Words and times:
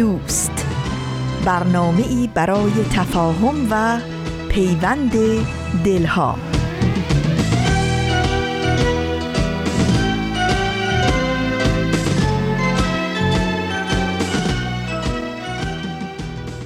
دوست. 0.00 0.66
برنامه 1.44 2.06
ای 2.08 2.28
برای 2.34 2.72
تفاهم 2.94 3.66
و 3.70 4.00
پیوند 4.48 5.12
دلها. 5.84 6.38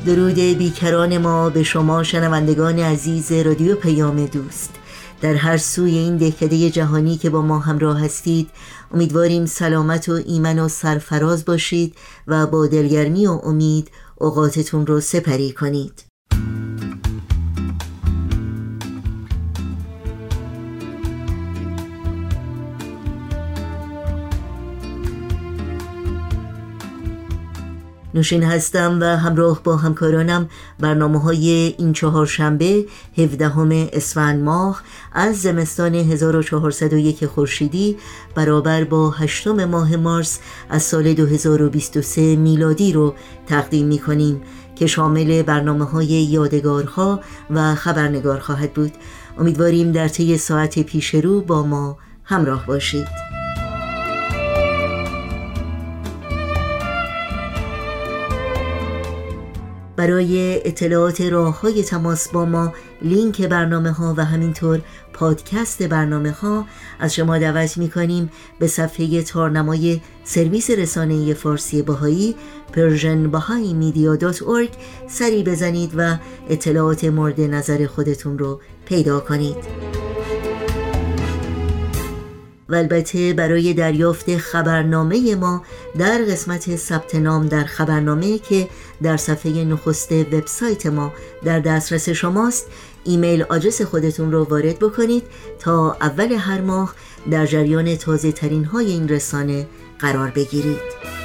درود 0.06 0.34
بیکران 0.34 1.18
ما 1.18 1.50
به 1.50 1.62
شما 1.62 2.02
شنوندگان 2.02 2.78
عزیز 2.78 3.32
رادیو 3.32 3.76
پیام 3.76 4.26
دوست. 4.26 4.83
در 5.24 5.34
هر 5.34 5.56
سوی 5.56 5.98
این 5.98 6.16
دهکده 6.16 6.70
جهانی 6.70 7.16
که 7.16 7.30
با 7.30 7.42
ما 7.42 7.58
همراه 7.58 8.04
هستید 8.04 8.50
امیدواریم 8.94 9.46
سلامت 9.46 10.08
و 10.08 10.12
ایمن 10.12 10.58
و 10.58 10.68
سرفراز 10.68 11.44
باشید 11.44 11.96
و 12.26 12.46
با 12.46 12.66
دلگرمی 12.66 13.26
و 13.26 13.30
امید 13.30 13.90
اوقاتتون 14.16 14.86
رو 14.86 15.00
سپری 15.00 15.52
کنید. 15.52 16.13
نوشین 28.14 28.42
هستم 28.42 28.98
و 29.00 29.04
همراه 29.04 29.62
با 29.62 29.76
همکارانم 29.76 30.48
برنامه 30.80 31.20
های 31.20 31.74
این 31.78 31.92
چهار 31.92 32.26
شنبه 32.26 32.84
17 33.18 33.90
اسفند 33.92 34.42
ماه 34.42 34.82
از 35.12 35.40
زمستان 35.40 35.94
1401 35.94 37.26
خورشیدی 37.26 37.96
برابر 38.34 38.84
با 38.84 39.10
هشتم 39.10 39.64
ماه 39.64 39.96
مارس 39.96 40.38
از 40.70 40.82
سال 40.82 41.14
2023 41.14 42.36
میلادی 42.36 42.92
رو 42.92 43.14
تقدیم 43.46 43.86
می 43.86 43.98
کنیم 43.98 44.42
که 44.76 44.86
شامل 44.86 45.42
برنامه 45.42 45.84
های 45.84 46.06
یادگارها 46.06 47.20
و 47.50 47.74
خبرنگار 47.74 48.38
خواهد 48.38 48.74
بود. 48.74 48.92
امیدواریم 49.38 49.92
در 49.92 50.08
طی 50.08 50.38
ساعت 50.38 50.78
پیش 50.82 51.14
رو 51.14 51.40
با 51.40 51.62
ما 51.62 51.98
همراه 52.24 52.66
باشید. 52.66 53.33
برای 60.04 60.60
اطلاعات 60.64 61.20
راه 61.20 61.60
های 61.60 61.82
تماس 61.82 62.28
با 62.28 62.44
ما 62.44 62.72
لینک 63.02 63.42
برنامه 63.42 63.90
ها 63.90 64.14
و 64.16 64.24
همینطور 64.24 64.80
پادکست 65.12 65.82
برنامه 65.82 66.30
ها 66.30 66.66
از 67.00 67.14
شما 67.14 67.38
دعوت 67.38 67.78
می 67.78 67.90
کنیم 67.90 68.30
به 68.58 68.66
صفحه 68.66 69.22
تارنمای 69.22 70.00
سرویس 70.24 70.70
رسانه 70.70 71.34
فارسی 71.34 71.82
بهایی 71.82 72.36
Persian 72.72 73.30
Bahai 73.30 73.72
سری 75.08 75.42
بزنید 75.42 75.92
و 75.96 76.16
اطلاعات 76.48 77.04
مورد 77.04 77.40
نظر 77.40 77.86
خودتون 77.86 78.38
رو 78.38 78.60
پیدا 78.86 79.20
کنید. 79.20 79.56
و 82.74 82.76
البته 82.76 83.32
برای 83.32 83.74
دریافت 83.74 84.36
خبرنامه 84.36 85.34
ما 85.34 85.62
در 85.98 86.18
قسمت 86.18 86.76
ثبت 86.76 87.14
نام 87.14 87.46
در 87.46 87.64
خبرنامه 87.64 88.38
که 88.38 88.68
در 89.02 89.16
صفحه 89.16 89.64
نخست 89.64 90.12
وبسایت 90.12 90.86
ما 90.86 91.12
در 91.44 91.60
دسترس 91.60 92.08
شماست 92.08 92.66
ایمیل 93.04 93.42
آدرس 93.42 93.82
خودتون 93.82 94.32
رو 94.32 94.44
وارد 94.44 94.78
بکنید 94.78 95.22
تا 95.58 95.96
اول 96.00 96.32
هر 96.32 96.60
ماه 96.60 96.94
در 97.30 97.46
جریان 97.46 97.96
تازه 97.96 98.32
ترین 98.32 98.64
های 98.64 98.86
این 98.86 99.08
رسانه 99.08 99.66
قرار 99.98 100.30
بگیرید. 100.30 101.23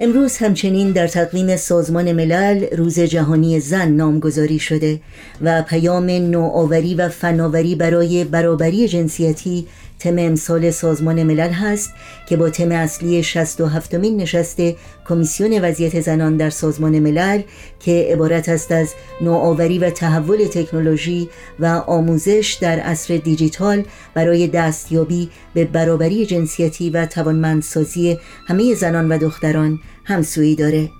امروز 0.00 0.36
همچنین 0.36 0.92
در 0.92 1.06
تقویم 1.06 1.56
سازمان 1.56 2.12
ملل 2.12 2.66
روز 2.76 3.00
جهانی 3.00 3.60
زن 3.60 3.88
نامگذاری 3.88 4.58
شده 4.58 5.00
و 5.42 5.62
پیام 5.62 6.10
نوآوری 6.10 6.94
و 6.94 7.08
فناوری 7.08 7.74
برای 7.74 8.24
برابری 8.24 8.88
جنسیتی 8.88 9.66
تم 9.98 10.18
امسال 10.18 10.70
سازمان 10.70 11.22
ملل 11.22 11.50
هست 11.50 11.92
که 12.28 12.36
با 12.36 12.50
تم 12.50 12.72
اصلی 12.72 13.22
67 13.22 13.94
مین 13.94 14.16
نشست 14.16 14.60
کمیسیون 15.08 15.58
وضعیت 15.62 16.00
زنان 16.00 16.36
در 16.36 16.50
سازمان 16.50 16.98
ملل 16.98 17.42
که 17.80 18.08
عبارت 18.12 18.48
است 18.48 18.72
از 18.72 18.94
نوآوری 19.20 19.78
و 19.78 19.90
تحول 19.90 20.44
تکنولوژی 20.44 21.28
و 21.60 21.66
آموزش 21.66 22.58
در 22.60 22.78
عصر 22.78 23.16
دیجیتال 23.16 23.84
برای 24.14 24.48
دستیابی 24.48 25.30
به 25.54 25.64
برابری 25.64 26.26
جنسیتی 26.26 26.90
و 26.90 27.06
توانمندسازی 27.06 28.18
همه 28.46 28.74
زنان 28.74 29.08
و 29.08 29.18
دختران 29.18 29.78
همسویی 30.04 30.56
داره. 30.56 30.90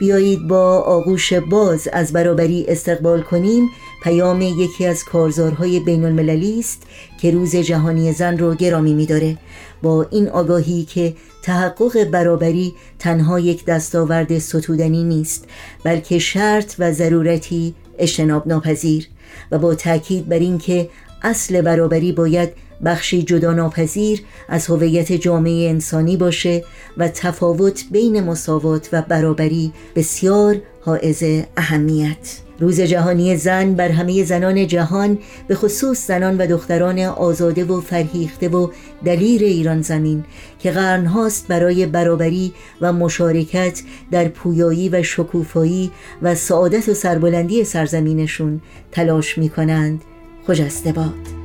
بیایید 0.00 0.48
با 0.48 0.78
آغوش 0.78 1.32
باز 1.32 1.88
از 1.92 2.12
برابری 2.12 2.64
استقبال 2.68 3.22
کنیم. 3.22 3.68
پیام 4.02 4.40
یکی 4.40 4.86
از 4.86 5.04
کارزارهای 5.04 5.80
بین 5.80 6.04
المللی 6.04 6.58
است 6.58 6.82
که 7.20 7.30
روز 7.30 7.56
جهانی 7.56 8.12
زن 8.12 8.38
رو 8.38 8.54
گرامی 8.54 8.94
میداره. 8.94 9.36
با 9.82 10.06
این 10.10 10.28
آگاهی 10.28 10.84
که 10.84 11.14
تحقق 11.42 12.04
برابری 12.04 12.74
تنها 12.98 13.40
یک 13.40 13.64
دستاورد 13.64 14.38
ستودنی 14.38 15.04
نیست 15.04 15.48
بلکه 15.84 16.18
شرط 16.18 16.74
و 16.78 16.92
ضرورتی 16.92 17.74
اجتناب 17.98 18.48
ناپذیر 18.48 19.06
و 19.50 19.58
با 19.58 19.74
تاکید 19.74 20.28
بر 20.28 20.38
اینکه 20.38 20.88
اصل 21.22 21.60
برابری 21.60 22.12
باید 22.12 22.52
بخشی 22.84 23.22
جدا 23.22 23.52
ناپذیر 23.52 24.22
از 24.48 24.66
هویت 24.66 25.12
جامعه 25.12 25.70
انسانی 25.70 26.16
باشه 26.16 26.64
و 26.96 27.08
تفاوت 27.08 27.84
بین 27.90 28.20
مساوات 28.20 28.88
و 28.92 29.02
برابری 29.02 29.72
بسیار 29.96 30.56
حائز 30.80 31.22
اهمیت. 31.56 32.40
روز 32.60 32.80
جهانی 32.80 33.36
زن 33.36 33.74
بر 33.74 33.88
همه 33.88 34.24
زنان 34.24 34.66
جهان 34.66 35.18
به 35.48 35.54
خصوص 35.54 36.06
زنان 36.06 36.38
و 36.38 36.46
دختران 36.46 36.98
آزاده 36.98 37.64
و 37.64 37.80
فرهیخته 37.80 38.48
و 38.48 38.68
دلیر 39.04 39.42
ایران 39.42 39.82
زمین 39.82 40.24
که 40.58 40.70
قرنهاست 40.70 41.48
برای 41.48 41.86
برابری 41.86 42.52
و 42.80 42.92
مشارکت 42.92 43.82
در 44.10 44.28
پویایی 44.28 44.88
و 44.88 45.02
شکوفایی 45.02 45.90
و 46.22 46.34
سعادت 46.34 46.88
و 46.88 46.94
سربلندی 46.94 47.64
سرزمینشون 47.64 48.60
تلاش 48.92 49.38
می 49.38 49.48
کنند 49.48 50.04
خجسته 50.46 50.92
باد 50.92 51.39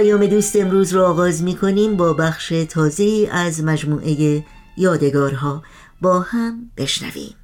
پیام 0.00 0.26
دوست 0.26 0.56
امروز 0.56 0.92
را 0.92 1.10
آغاز 1.10 1.42
می 1.42 1.56
کنیم 1.56 1.96
با 1.96 2.12
بخش 2.12 2.48
تازه 2.48 3.28
از 3.32 3.64
مجموعه 3.64 4.44
یادگارها. 4.76 5.62
با 6.00 6.20
هم 6.20 6.70
بشنویم. 6.76 7.34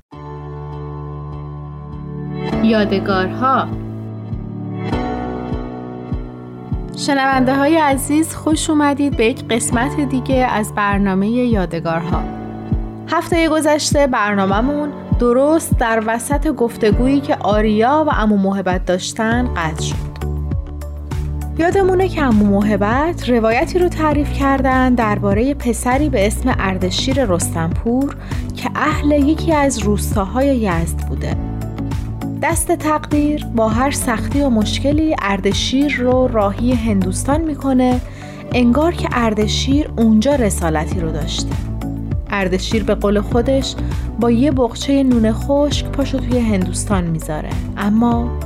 یادگارها. 2.62 3.68
شنونده 6.96 7.56
های 7.56 7.76
عزیز 7.76 8.34
خوش 8.34 8.70
اومدید 8.70 9.16
به 9.16 9.26
یک 9.26 9.44
قسمت 9.48 10.00
دیگه 10.00 10.34
از 10.36 10.74
برنامه 10.74 11.28
یادگارها. 11.28 12.22
هفته 13.08 13.48
گذشته 13.48 14.06
برنامهمون 14.06 14.92
درست 15.18 15.78
در 15.78 16.02
وسط 16.06 16.48
گفتگویی 16.48 17.20
که 17.20 17.36
آریا 17.36 18.04
و 18.08 18.10
امو 18.10 18.36
محبت 18.36 18.84
داشتن 18.84 19.54
قطع 19.54 19.82
شد. 19.82 20.35
یادمونه 21.58 22.08
که 22.08 22.22
امو 22.22 22.46
محبت 22.46 23.28
روایتی 23.28 23.78
رو 23.78 23.88
تعریف 23.88 24.32
کردن 24.32 24.94
درباره 24.94 25.54
پسری 25.54 26.08
به 26.08 26.26
اسم 26.26 26.54
اردشیر 26.58 27.24
رستنپور 27.24 28.16
که 28.56 28.70
اهل 28.74 29.12
یکی 29.12 29.52
از 29.52 29.78
روستاهای 29.78 30.56
یزد 30.56 30.98
بوده. 31.08 31.36
دست 32.42 32.72
تقدیر 32.72 33.46
با 33.56 33.68
هر 33.68 33.90
سختی 33.90 34.40
و 34.40 34.50
مشکلی 34.50 35.16
اردشیر 35.22 35.96
رو 35.96 36.26
راهی 36.26 36.72
هندوستان 36.72 37.40
می‌کنه 37.40 38.00
انگار 38.52 38.92
که 38.92 39.08
اردشیر 39.12 39.90
اونجا 39.96 40.34
رسالتی 40.34 41.00
رو 41.00 41.12
داشته. 41.12 41.75
اردشیر 42.30 42.84
به 42.84 42.94
قول 42.94 43.20
خودش 43.20 43.74
با 44.20 44.30
یه 44.30 44.50
بغچه 44.50 45.02
نون 45.02 45.32
خشک 45.32 45.86
پاشو 45.86 46.18
توی 46.18 46.38
هندوستان 46.38 47.04
می‌ذاره. 47.04 47.50
اما 47.76 48.38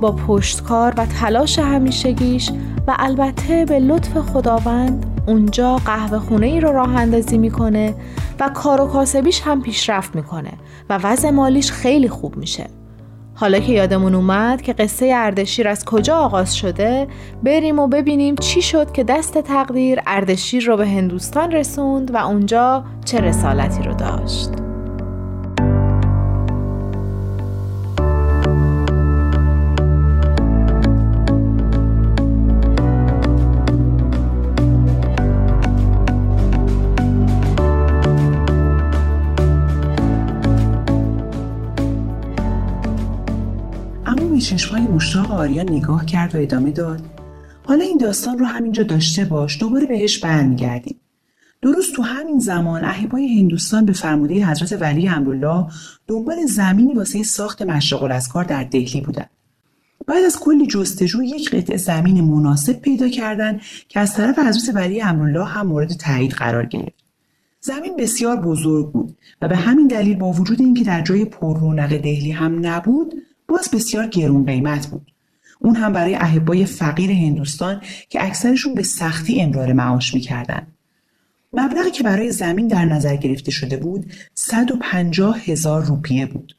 با 0.00 0.12
پشتکار 0.12 0.94
و 0.96 1.06
تلاش 1.06 1.58
همیشگیش 1.58 2.50
و 2.86 2.96
البته 2.98 3.64
به 3.64 3.78
لطف 3.78 4.18
خداوند 4.18 5.06
اونجا 5.26 5.76
قهوه 5.76 6.18
خونه 6.18 6.46
ای 6.46 6.60
رو 6.60 6.72
راه 6.72 6.96
اندازی 6.96 7.38
می‌کنه 7.38 7.94
و 8.40 8.48
کار 8.48 8.80
و 8.80 8.86
کاسبیش 8.86 9.42
هم 9.44 9.62
پیشرفت 9.62 10.16
می‌کنه 10.16 10.52
و 10.90 10.98
وضع 11.02 11.30
مالیش 11.30 11.72
خیلی 11.72 12.08
خوب 12.08 12.36
میشه. 12.36 12.66
حالا 13.34 13.58
که 13.58 13.72
یادمون 13.72 14.14
اومد 14.14 14.62
که 14.62 14.72
قصه 14.72 15.12
اردشیر 15.14 15.68
از 15.68 15.84
کجا 15.84 16.16
آغاز 16.16 16.56
شده 16.56 17.06
بریم 17.42 17.78
و 17.78 17.86
ببینیم 17.86 18.34
چی 18.34 18.62
شد 18.62 18.92
که 18.92 19.04
دست 19.04 19.38
تقدیر 19.38 20.00
اردشیر 20.06 20.64
رو 20.64 20.76
به 20.76 20.86
هندوستان 20.86 21.52
رسوند 21.52 22.14
و 22.14 22.16
اونجا 22.16 22.84
چه 23.04 23.20
رسالتی 23.20 23.82
رو 23.82 23.94
داشت. 23.94 24.61
چشمهای 44.42 44.82
مشتاق 44.82 45.30
آریا 45.30 45.62
نگاه 45.62 46.06
کرد 46.06 46.34
و 46.34 46.38
ادامه 46.38 46.70
داد. 46.70 47.00
حالا 47.64 47.84
این 47.84 47.98
داستان 47.98 48.38
رو 48.38 48.46
همینجا 48.46 48.82
داشته 48.82 49.24
باش 49.24 49.60
دوباره 49.60 49.86
بهش 49.86 50.18
برمیگردیم. 50.18 51.00
درست 51.62 51.94
تو 51.94 52.02
همین 52.02 52.38
زمان 52.38 52.84
احبای 52.84 53.38
هندوستان 53.38 53.86
به 53.86 53.92
فرموده 53.92 54.46
حضرت 54.46 54.82
ولی 54.82 55.08
امرالله 55.08 55.66
دنبال 56.06 56.46
زمینی 56.46 56.94
واسه 56.94 57.22
ساخت 57.22 57.62
مشرق 57.62 58.28
کار 58.32 58.44
در 58.44 58.64
دهلی 58.64 59.00
بودن. 59.00 59.26
بعد 60.06 60.24
از 60.24 60.38
کلی 60.40 60.66
جستجو 60.66 61.22
یک 61.22 61.50
قطعه 61.50 61.76
زمین 61.76 62.20
مناسب 62.20 62.72
پیدا 62.72 63.08
کردند 63.08 63.60
که 63.88 64.00
از 64.00 64.14
طرف 64.14 64.38
حضرت 64.38 64.76
ولی 64.76 65.02
امرالله 65.02 65.44
هم 65.44 65.66
مورد 65.66 65.92
تایید 65.92 66.32
قرار 66.32 66.66
گرفت. 66.66 67.02
زمین 67.60 67.96
بسیار 67.96 68.40
بزرگ 68.40 68.92
بود 68.92 69.16
و 69.42 69.48
به 69.48 69.56
همین 69.56 69.86
دلیل 69.86 70.16
با 70.16 70.32
وجود 70.32 70.60
اینکه 70.60 70.84
در 70.84 71.02
جای 71.02 71.24
پر 71.24 71.60
رونق 71.60 71.96
دهلی 71.96 72.30
هم 72.30 72.66
نبود 72.66 73.14
باز 73.52 73.70
بسیار 73.70 74.06
گرون 74.06 74.46
قیمت 74.46 74.86
بود. 74.86 75.12
اون 75.60 75.76
هم 75.76 75.92
برای 75.92 76.14
احبای 76.14 76.66
فقیر 76.66 77.10
هندوستان 77.10 77.80
که 78.08 78.24
اکثرشون 78.24 78.74
به 78.74 78.82
سختی 78.82 79.40
امرار 79.42 79.72
معاش 79.72 80.14
می‌کردن. 80.14 80.66
مبلغی 81.52 81.90
که 81.90 82.02
برای 82.02 82.32
زمین 82.32 82.68
در 82.68 82.84
نظر 82.84 83.16
گرفته 83.16 83.50
شده 83.50 83.76
بود 83.76 84.12
150 84.34 85.38
هزار 85.44 85.84
روپیه 85.84 86.26
بود. 86.26 86.56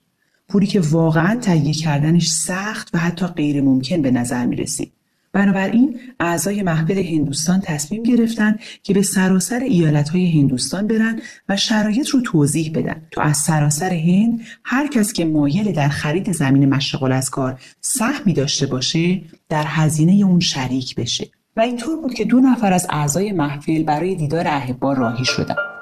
پولی 0.50 0.68
که 0.68 0.80
واقعا 0.80 1.40
تهیه 1.40 1.74
کردنش 1.74 2.30
سخت 2.30 2.90
و 2.94 2.98
حتی 2.98 3.25
غیر 3.25 3.62
ممکن 3.62 4.01
به 4.01 4.12
نظر 4.12 4.45
می 4.45 4.56
رسید. 4.56 4.94
بنابراین 5.33 6.00
اعضای 6.19 6.62
محفل 6.62 6.97
هندوستان 6.97 7.62
تصمیم 7.62 8.03
گرفتند 8.03 8.59
که 8.83 8.94
به 8.94 9.01
سراسر 9.01 9.59
ایالتهای 9.59 10.39
هندوستان 10.39 10.88
برن 10.88 11.19
و 11.50 11.57
شرایط 11.57 12.09
رو 12.09 12.21
توضیح 12.21 12.71
بدن. 12.75 13.01
تا 13.12 13.21
از 13.21 13.38
سراسر 13.38 13.94
هند 13.94 14.41
هر 14.63 14.88
کس 14.88 15.13
که 15.13 15.25
مایل 15.25 15.71
در 15.71 15.89
خرید 15.89 16.31
زمین 16.31 16.69
مشغل 16.69 17.21
کار 17.31 17.59
سهمی 17.81 18.33
داشته 18.33 18.65
باشه 18.65 19.21
در 19.50 19.63
هزینه 19.68 20.25
اون 20.25 20.39
شریک 20.39 20.95
بشه. 20.95 21.27
و 21.57 21.62
اینطور 21.62 22.01
بود 22.01 22.13
که 22.13 22.25
دو 22.25 22.39
نفر 22.39 22.74
از 22.74 22.88
اعضای 22.89 23.31
محفل 23.31 23.83
برای 23.83 24.15
دیدار 24.15 24.47
احبا 24.47 24.94
راهی 24.94 25.25
شدند 25.25 25.72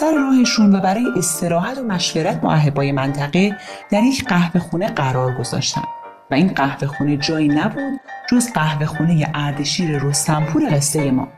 سر 0.00 0.14
راهشون 0.14 0.74
و 0.74 0.80
برای 0.80 1.06
استراحت 1.16 1.78
و 1.78 1.82
مشورت 1.82 2.40
با 2.40 2.52
احبای 2.52 2.92
منطقه 2.92 3.56
در 3.90 4.02
یک 4.02 4.24
قهوه 4.24 4.60
خونه 4.60 4.86
قرار 4.88 5.34
گذاشتن. 5.34 5.82
و 6.30 6.34
این 6.34 6.48
قهوه 6.48 6.86
خونه 6.86 7.16
جایی 7.16 7.48
نبود 7.48 8.00
جز 8.30 8.52
قهوه 8.52 8.86
خونه 8.86 9.30
اردشیر 9.34 9.98
رستمپور 9.98 10.62
قصه 10.70 11.10
ما. 11.10 11.28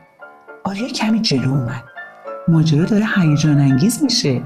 آریا 0.63 0.87
کمی 0.87 1.21
جلو 1.21 1.49
اومد. 1.49 1.83
ماجرا 2.47 2.85
داره 2.85 3.05
هیجان 3.15 3.59
انگیز 3.59 4.03
میشه. 4.03 4.41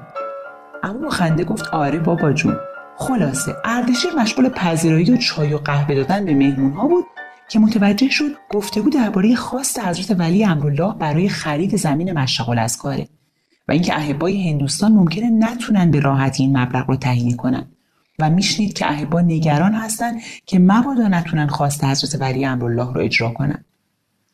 اما 0.84 1.10
خنده 1.10 1.44
گفت 1.44 1.68
آره 1.68 2.00
بابا 2.00 2.34
جون. 2.34 2.58
خلاصه 2.98 3.56
اردشیر 3.66 4.12
مشغول 4.18 4.50
پذیرایی 4.50 5.12
و 5.12 5.18
چای 5.18 5.54
و 5.54 5.58
قهوه 5.58 5.96
دادن 5.96 6.26
به 6.26 6.34
مهمون 6.34 6.74
ها 6.74 6.88
بود 6.88 7.06
که 7.50 7.60
متوجه 7.60 8.10
شد 8.10 8.32
گفتگو 8.54 8.90
درباره 8.90 9.36
خواست 9.36 9.80
حضرت 9.80 10.20
ولی 10.20 10.46
امرالله 10.46 10.96
برای 11.00 11.30
خرید 11.30 11.76
زمین 11.76 12.20
مشغل 12.20 12.60
از 12.60 12.78
کاره. 12.78 13.08
و 13.68 13.72
اینکه 13.72 13.98
احبای 13.98 14.50
هندوستان 14.50 14.92
ممکنه 14.92 15.30
نتونن 15.30 15.92
به 15.92 16.00
راحتی 16.00 16.44
این 16.44 16.58
مبلغ 16.58 16.90
رو 16.90 16.96
تهیه 16.96 17.36
کنن. 17.36 17.66
و 18.20 18.30
میشنید 18.30 18.74
که 18.74 18.92
احبا 18.92 19.22
نگران 19.22 19.74
هستن 19.74 20.20
که 20.46 20.60
مبادا 20.60 21.08
نتونن 21.08 21.48
خواست 21.48 21.84
حضرت 21.84 22.22
ولی 22.22 22.46
امرالله 22.46 22.94
رو 22.94 23.02
اجرا 23.02 23.30
کنن. 23.30 23.66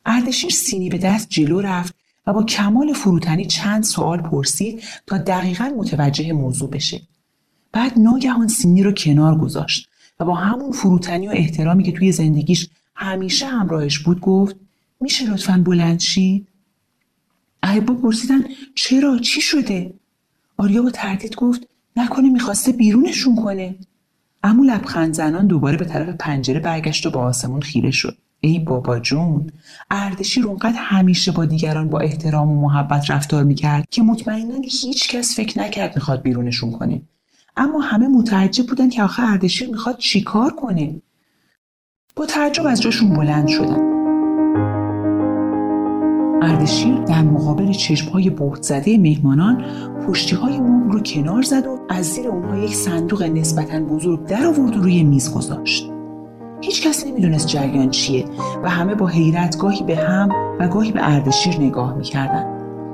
اردشیر 0.06 0.50
سینی 0.50 0.90
به 0.90 0.98
دست 0.98 1.30
جلو 1.30 1.62
رفت 1.62 1.96
و 2.28 2.34
با 2.34 2.44
کمال 2.44 2.94
فروتنی 2.94 3.46
چند 3.46 3.84
سوال 3.84 4.22
پرسید 4.22 4.84
تا 5.08 5.18
دقیقا 5.18 5.72
متوجه 5.78 6.34
موضوع 6.34 6.70
بشه. 6.70 7.02
بعد 7.72 8.00
ناگهان 8.00 8.48
سینی 8.48 8.84
رو 8.84 8.92
کنار 8.92 9.38
گذاشت 9.38 9.90
و 10.20 10.26
با 10.26 10.36
همون 10.36 10.72
فروتنی 10.72 11.28
و 11.28 11.32
احترامی 11.32 11.84
که 11.84 11.92
توی 11.92 12.12
زندگیش 12.12 12.70
همیشه 12.96 13.48
همراهش 13.48 14.00
بود 14.00 14.20
گفت 14.20 14.56
میشه 15.02 15.32
لطفا 15.32 15.64
بلند 15.66 16.00
شید؟ 16.00 16.48
احبا 17.64 17.94
پرسیدن 17.94 18.44
چرا؟ 18.76 19.18
چی 19.18 19.42
شده؟ 19.42 19.94
آریا 20.58 20.82
با 20.82 20.90
تردید 20.90 21.36
گفت 21.36 21.68
نکنه 21.96 22.30
می‌خواسته 22.30 22.72
بیرونشون 22.72 23.36
کنه. 23.36 23.76
اما 24.44 24.64
لبخند 24.64 25.14
زنان 25.14 25.48
دوباره 25.48 25.78
به 25.78 25.86
طرف 25.86 26.16
پنجره 26.20 26.60
برگشت 26.60 27.06
و 27.06 27.12
با 27.12 27.22
آسمون 27.22 27.62
خیره 27.62 27.92
شد. 27.92 28.18
ای 28.40 28.60
بابا 28.60 29.00
جون 29.00 29.52
اردشیر 29.92 30.48
اونقدر 30.48 30.78
همیشه 30.78 31.32
با 31.32 31.46
دیگران 31.46 31.90
با 31.90 32.00
احترام 32.00 32.52
و 32.52 32.62
محبت 32.62 33.12
رفتار 33.12 33.44
می‌کرد 33.44 33.86
که 33.92 34.02
مطمئنا 34.02 34.56
هیچ 34.64 35.10
کس 35.10 35.36
فکر 35.36 35.60
نکرد 35.60 35.96
می‌خواد 35.96 36.22
بیرونشون 36.22 36.72
کنه. 36.72 37.02
اما 37.58 37.80
همه 37.80 38.08
متعجب 38.08 38.66
بودن 38.66 38.90
که 38.90 39.04
آخه 39.04 39.24
اردشیر 39.24 39.70
می‌خواد 39.70 39.98
چیکار 39.98 40.54
کنه. 40.54 41.02
با 42.16 42.26
تعجب 42.26 42.66
از 42.66 42.82
جاشون 42.82 43.14
بلند 43.14 43.48
شدن. 43.48 43.91
اردشیر 46.42 46.98
در 46.98 47.22
مقابل 47.22 47.72
چشمهای 47.72 48.30
بهت 48.30 48.64
زده 48.64 48.98
مهمانان 48.98 49.64
پشتی 50.08 50.36
های 50.36 50.58
رو 50.90 51.00
کنار 51.00 51.42
زد 51.42 51.68
و 51.68 51.80
از 51.90 52.06
زیر 52.06 52.28
اونها 52.28 52.58
یک 52.58 52.76
صندوق 52.76 53.24
نسبتا 53.24 53.80
بزرگ 53.80 54.26
در 54.26 54.46
آورد 54.46 54.78
و 54.78 54.82
روی 54.82 55.04
میز 55.04 55.34
گذاشت. 55.34 55.92
هیچ 56.62 56.88
کس 56.88 57.08
نمی‌دونست 57.08 57.48
جریان 57.48 57.90
چیه 57.90 58.26
و 58.64 58.70
همه 58.70 58.96
با 58.96 59.08
حیرت 59.08 59.58
گاهی 59.58 59.84
به 59.84 59.96
هم 59.96 60.30
و 60.60 60.68
گاهی 60.68 60.92
به 60.92 61.00
اردشیر 61.04 61.56
نگاه 61.60 61.94
می‌کردن. 61.94 62.46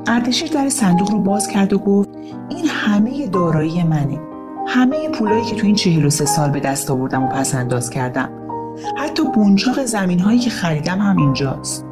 اردشیر 0.08 0.50
در 0.50 0.70
صندوق 0.70 1.12
رو 1.12 1.20
باز 1.20 1.48
کرد 1.48 1.74
و 1.74 1.77
گفت 1.77 2.10
این 2.50 2.66
همه 2.68 3.27
دارایی 3.27 3.84
منه. 3.84 4.20
همه 4.68 5.10
پولایی 5.10 5.46
که 5.46 5.56
تو 5.56 5.66
این 5.66 5.75
چهل 5.75 6.06
و 6.06 6.10
سه 6.10 6.25
سال 6.25 6.50
به 6.50 6.60
دست 6.60 6.92
آوردم 6.92 7.24
و 7.24 7.27
پس 7.27 7.56
انداز 7.56 7.89
کردم. 7.89 8.30
حتی 8.98 9.24
بونچاق 9.36 9.86
زمین 9.86 10.20
هایی 10.20 10.39
که 10.39 10.50
خریدم 10.50 11.00
هم 11.00 11.18
اینجاست. 11.18 11.87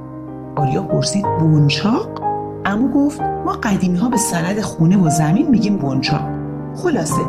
آریا 0.55 0.81
پرسید 0.81 1.25
بونچاق 1.39 2.21
اما 2.65 2.87
گفت 2.87 3.21
ما 3.21 3.51
قدیمی 3.51 3.97
ها 3.97 4.09
به 4.09 4.17
سند 4.17 4.61
خونه 4.61 4.97
و 4.97 5.09
زمین 5.09 5.49
میگیم 5.49 5.77
بونچاق 5.77 6.21
خلاصه 6.75 7.21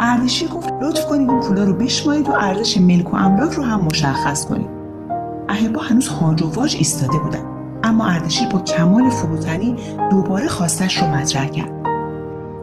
اردشیر 0.00 0.48
گفت 0.48 0.72
لطف 0.82 1.06
کنید 1.06 1.30
این 1.30 1.40
پولا 1.40 1.64
رو 1.64 1.72
بشمارید 1.72 2.28
و 2.28 2.32
ارزش 2.32 2.78
ملک 2.78 3.14
و 3.14 3.16
املاک 3.16 3.52
رو 3.52 3.62
هم 3.62 3.80
مشخص 3.80 4.46
کنید. 4.46 4.68
اهبا 5.48 5.80
هنوز 5.80 6.08
هاج 6.08 6.42
و 6.42 6.50
واج 6.50 6.76
ایستاده 6.76 7.18
بودن 7.18 7.42
اما 7.82 8.06
اردشیر 8.06 8.48
با 8.48 8.58
کمال 8.58 9.10
فروتنی 9.10 9.76
دوباره 10.10 10.48
خواستش 10.48 11.02
رو 11.02 11.06
مطرح 11.06 11.46
کرد. 11.46 11.70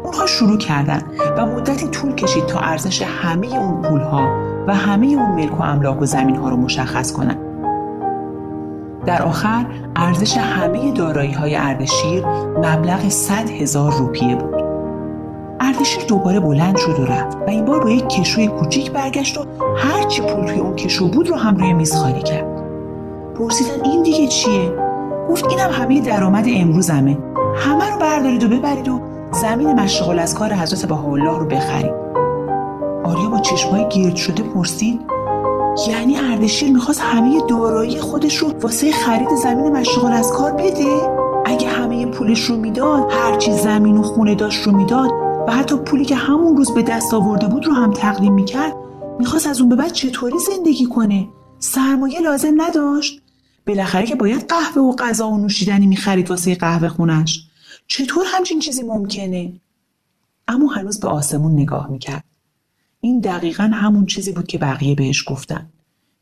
اونها 0.03 0.25
شروع 0.25 0.57
کردن 0.57 1.01
و 1.37 1.45
مدتی 1.45 1.87
طول 1.87 2.15
کشید 2.15 2.45
تا 2.45 2.59
ارزش 2.59 3.01
همه 3.01 3.47
اون 3.47 3.81
پولها 3.81 4.27
و 4.67 4.75
همه 4.75 5.07
اون 5.07 5.31
ملک 5.31 5.59
و 5.59 5.63
املاک 5.63 6.01
و 6.01 6.05
زمین 6.05 6.35
ها 6.35 6.49
رو 6.49 6.57
مشخص 6.57 7.11
کنند 7.13 7.52
در 9.05 9.21
آخر 9.21 9.65
ارزش 9.95 10.37
همه 10.37 10.91
دارایی 10.91 11.31
های 11.31 11.55
اردشیر 11.55 12.25
مبلغ 12.57 13.09
100 13.09 13.49
هزار 13.49 13.93
روپیه 13.93 14.35
بود. 14.35 14.63
اردشیر 15.59 16.03
دوباره 16.03 16.39
بلند 16.39 16.77
شد 16.77 16.99
و 16.99 17.05
رفت 17.05 17.37
و 17.37 17.49
این 17.49 17.65
بار 17.65 17.83
با 17.83 17.89
یک 17.89 18.07
کشوی 18.07 18.47
کوچیک 18.47 18.91
برگشت 18.91 19.37
و 19.37 19.45
هرچی 19.77 20.21
پول 20.21 20.45
توی 20.45 20.59
اون 20.59 20.75
کشو 20.75 21.07
بود 21.07 21.29
رو 21.29 21.35
هم 21.35 21.57
روی 21.57 21.73
میز 21.73 21.95
خالی 21.95 22.21
کرد. 22.21 22.45
پرسیدن 23.35 23.83
این 23.83 24.03
دیگه 24.03 24.27
چیه؟ 24.27 24.71
گفت 25.29 25.45
اینم 25.49 25.69
همه 25.71 26.01
درآمد 26.01 26.45
امروزمه. 26.47 27.17
همه 27.55 27.89
رو 27.89 27.97
بردارید 27.99 28.43
و 28.43 28.47
ببرید 28.47 28.87
و 28.87 29.01
زمین 29.31 29.73
مشغول 29.79 30.19
از 30.19 30.35
کار 30.35 30.53
حضرت 30.53 30.91
الله 30.91 31.37
رو 31.39 31.45
بخرید. 31.45 31.93
آریا 33.03 33.29
با 33.29 33.39
چشمای 33.39 33.89
گرد 33.89 34.15
شده 34.15 34.43
پرسید 34.43 35.12
یعنی 35.87 36.17
اردشیر 36.17 36.71
می‌خواست 36.71 37.01
همه 37.01 37.41
دارایی 37.49 37.99
خودش 37.99 38.37
رو 38.37 38.51
واسه 38.51 38.91
خرید 38.91 39.29
زمین 39.43 39.71
مشغول 39.71 40.11
از 40.11 40.31
کار 40.31 40.51
بده؟ 40.51 41.01
اگه 41.45 41.67
همه 41.69 42.05
پولش 42.05 42.39
رو 42.39 42.55
می‌داد 42.55 43.11
هرچی 43.11 43.51
زمین 43.51 43.97
و 43.97 44.03
خونه 44.03 44.35
داشت 44.35 44.63
رو 44.63 44.71
می‌داد 44.71 45.11
و 45.47 45.51
حتی 45.51 45.75
پولی 45.75 46.05
که 46.05 46.15
همون 46.15 46.57
روز 46.57 46.71
به 46.71 46.83
دست 46.83 47.13
آورده 47.13 47.47
بود 47.47 47.65
رو 47.65 47.73
هم 47.73 47.93
تقدیم 47.93 48.33
می‌کرد 48.33 48.73
می‌خواست 49.19 49.47
از 49.47 49.61
اون 49.61 49.69
به 49.69 49.75
بعد 49.75 49.91
چطوری 49.91 50.39
زندگی 50.39 50.85
کنه؟ 50.85 51.27
سرمایه 51.59 52.21
لازم 52.21 52.61
نداشت؟ 52.61 53.21
بالاخره 53.67 54.05
که 54.05 54.15
باید 54.15 54.45
قهوه 54.47 54.81
و 54.81 54.95
غذا 54.95 55.29
و 55.29 55.37
نوشیدنی 55.37 55.87
می‌خرید 55.87 56.29
واسه 56.29 56.55
قهوه 56.55 56.87
خونش. 56.87 57.47
چطور 57.87 58.25
همچین 58.27 58.59
چیزی 58.59 58.83
ممکنه؟ 58.83 59.53
اما 60.47 60.67
هنوز 60.67 60.99
به 60.99 61.07
آسمون 61.07 61.51
نگاه 61.51 61.87
می‌کرد. 61.91 62.23
این 63.03 63.19
دقیقا 63.19 63.63
همون 63.63 64.05
چیزی 64.05 64.31
بود 64.31 64.47
که 64.47 64.57
بقیه 64.57 64.95
بهش 64.95 65.23
گفتن. 65.27 65.69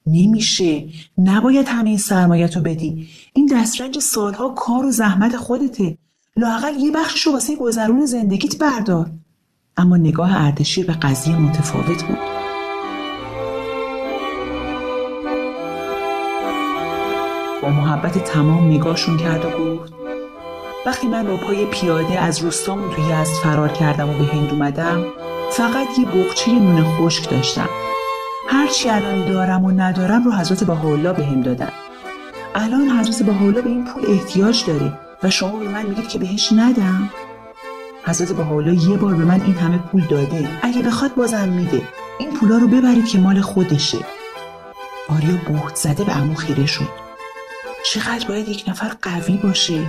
نمیشه. 0.07 0.85
نباید 1.17 1.67
همه 1.67 1.89
این 1.89 1.97
سرمایت 1.97 2.55
رو 2.55 2.61
بدی. 2.61 3.07
این 3.33 3.45
دسترنج 3.53 3.99
سالها 3.99 4.49
کار 4.49 4.85
و 4.85 4.91
زحمت 4.91 5.37
خودته. 5.37 5.97
لاقل 6.37 6.79
یه 6.79 6.91
بخشش 6.91 7.21
رو 7.21 7.31
واسه 7.31 7.55
گذرون 7.55 8.05
زندگیت 8.05 8.57
بردار. 8.57 9.11
اما 9.77 9.97
نگاه 9.97 10.45
اردشیر 10.45 10.85
به 10.85 10.93
قضیه 10.93 11.37
متفاوت 11.37 12.03
بود. 12.03 12.17
با 17.61 17.69
محبت 17.69 18.23
تمام 18.23 18.71
نگاهشون 18.71 19.17
کرد 19.17 19.45
و 19.45 19.49
گفت 19.49 19.93
وقتی 20.85 21.07
من 21.07 21.27
با 21.27 21.37
پای 21.37 21.65
پیاده 21.65 22.19
از 22.19 22.39
روستامون 22.39 22.89
توی 22.89 23.11
از 23.11 23.29
فرار 23.43 23.69
کردم 23.69 24.09
و 24.09 24.13
به 24.13 24.25
هند 24.25 24.51
اومدم 24.51 25.05
فقط 25.51 25.99
یه 25.99 26.05
بغچه 26.05 26.51
نون 26.51 26.83
خشک 26.83 27.29
داشتم. 27.29 27.69
هرچی 28.47 28.89
الان 28.89 29.25
دارم 29.25 29.65
و 29.65 29.71
ندارم 29.71 30.23
رو 30.23 30.31
حضرت 30.31 30.63
بهاءالله 30.63 31.13
به 31.13 31.25
هم 31.25 31.41
دادن. 31.41 31.71
الان 32.55 32.89
حضرت 32.89 33.23
بهاءالله 33.23 33.61
به 33.61 33.69
این 33.69 33.85
پول 33.85 34.05
احتیاج 34.11 34.65
داره 34.65 34.99
و 35.23 35.29
شما 35.29 35.59
به 35.59 35.67
من 35.67 35.85
میگید 35.85 36.07
که 36.07 36.19
بهش 36.19 36.53
ندم؟ 36.53 37.09
حضرت 38.05 38.31
بهاءالله 38.31 38.89
یه 38.89 38.97
بار 38.97 39.15
به 39.15 39.25
من 39.25 39.41
این 39.41 39.55
همه 39.55 39.77
پول 39.77 40.05
داده. 40.09 40.49
اگه 40.61 40.81
بخواد 40.81 41.15
بازم 41.15 41.49
میده. 41.49 41.81
این 42.19 42.31
پولا 42.31 42.57
رو 42.57 42.67
ببرید 42.67 43.07
که 43.07 43.17
مال 43.17 43.41
خودشه. 43.41 43.97
آریا 45.09 45.37
بهت 45.47 45.75
زده 45.75 46.03
به 46.03 46.11
عمو 46.11 46.35
خیره 46.35 46.65
شد. 46.65 46.89
چقدر 47.85 48.27
باید 48.27 48.49
یک 48.49 48.63
نفر 48.67 48.91
قوی 49.01 49.37
باشه؟ 49.37 49.87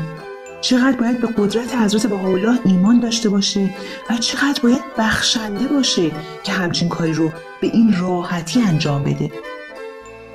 چقدر 0.63 0.97
باید 0.97 1.21
به 1.21 1.27
قدرت 1.27 1.75
حضرت 1.75 2.07
بهاءالله 2.07 2.59
ایمان 2.65 3.01
داشته 3.01 3.29
باشه 3.29 3.71
و 4.11 4.17
چقدر 4.17 4.61
باید 4.63 4.83
بخشنده 4.99 5.67
باشه 5.69 6.11
که 6.45 6.53
همچین 6.53 6.89
کاری 6.89 7.13
رو 7.13 7.33
به 7.61 7.67
این 7.67 7.97
راحتی 8.01 8.63
انجام 8.63 9.05
بده. 9.05 9.33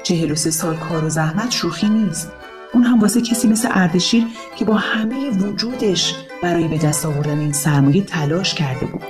چهل 0.04 0.32
و 0.32 0.36
سه 0.36 0.52
سال 0.52 0.76
کار 0.76 1.06
و 1.06 1.10
زحمت 1.10 1.52
شوخی 1.52 1.90
نیست. 1.90 2.32
اون 2.74 2.84
هم 2.84 3.00
واسه 3.00 3.22
کسی 3.22 3.48
مثل 3.48 3.70
اردشیر 3.72 4.26
که 4.56 4.66
با 4.66 4.74
همه 4.74 5.30
وجودش 5.30 6.16
برای 6.44 6.68
به 6.68 6.78
دست 6.78 7.06
آوردن 7.06 7.40
این 7.40 7.54
سرمایه 7.54 8.04
تلاش 8.04 8.54
کرده 8.54 8.86
بود 8.86 9.04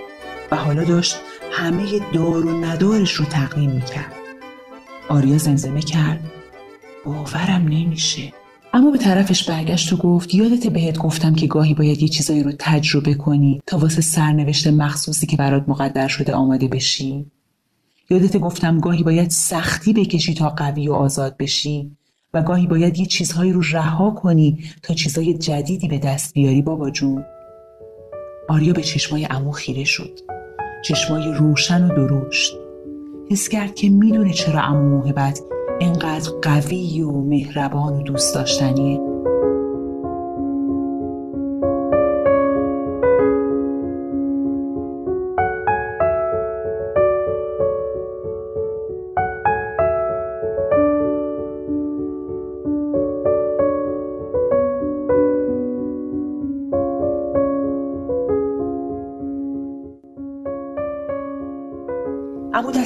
و 0.52 0.56
حالا 0.56 0.84
داشت 0.84 1.20
همه 1.52 2.00
دار 2.14 2.46
و 2.46 2.66
ندارش 2.66 3.14
رو 3.14 3.26
تقدیم 3.26 3.72
می‌کرد. 3.72 4.14
آریا 5.10 5.38
زمزمه 5.38 5.82
کرد. 5.82 6.20
باورم 7.06 7.62
نمیشه. 7.62 8.34
اما 8.78 8.92
به 8.92 8.98
طرفش 8.98 9.50
برگشت 9.50 9.94
و 9.94 9.98
گفت 9.98 10.36
یادت 10.36 10.68
بهت 10.68 10.98
گفتم 10.98 11.36
که 11.36 11.48
گاهی 11.48 11.74
باید 11.74 12.02
یه 12.02 12.08
چیزایی 12.08 12.44
رو 12.44 12.52
تجربه 12.60 13.14
کنی 13.14 13.62
تا 13.68 13.78
واسه 13.78 14.02
سرنوشت 14.02 14.68
مخصوصی 14.68 15.28
که 15.28 15.38
برات 15.38 15.70
مقدر 15.70 16.08
شده 16.08 16.34
آماده 16.34 16.68
بشی. 16.68 17.26
یادت 18.10 18.38
گفتم 18.38 18.80
گاهی 18.80 19.04
باید 19.04 19.30
سختی 19.30 19.94
بکشی 19.94 20.34
تا 20.34 20.50
قوی 20.50 20.88
و 20.88 20.94
آزاد 20.94 21.38
بشی 21.38 21.92
و 22.34 22.44
گاهی 22.44 22.68
باید 22.68 23.00
یه 23.00 23.06
چیزهایی 23.06 23.52
رو 23.52 23.62
رها 23.72 24.12
کنی 24.12 24.64
تا 24.84 24.94
چیزهای 24.94 25.38
جدیدی 25.38 25.88
به 25.88 25.98
دست 25.98 26.34
بیاری 26.34 26.62
بابا 26.62 26.90
جون. 26.90 27.26
آریا 28.50 28.74
به 28.74 28.82
چشمای 28.82 29.28
امو 29.30 29.52
خیره 29.52 29.84
شد. 29.84 30.20
چشمای 30.86 31.34
روشن 31.34 31.84
و 31.84 31.96
درشت. 31.96 32.54
حس 33.30 33.50
کرد 33.50 33.76
که 33.76 33.90
می‌دونه 33.90 34.34
چرا 34.34 34.62
امو 34.62 34.90
موهبت 34.90 35.40
اینقدر 35.80 36.32
قوی 36.42 37.02
و 37.02 37.12
مهربان 37.12 37.94
و 37.94 38.04
دوست 38.04 38.36
داشتنیه. 38.36 39.17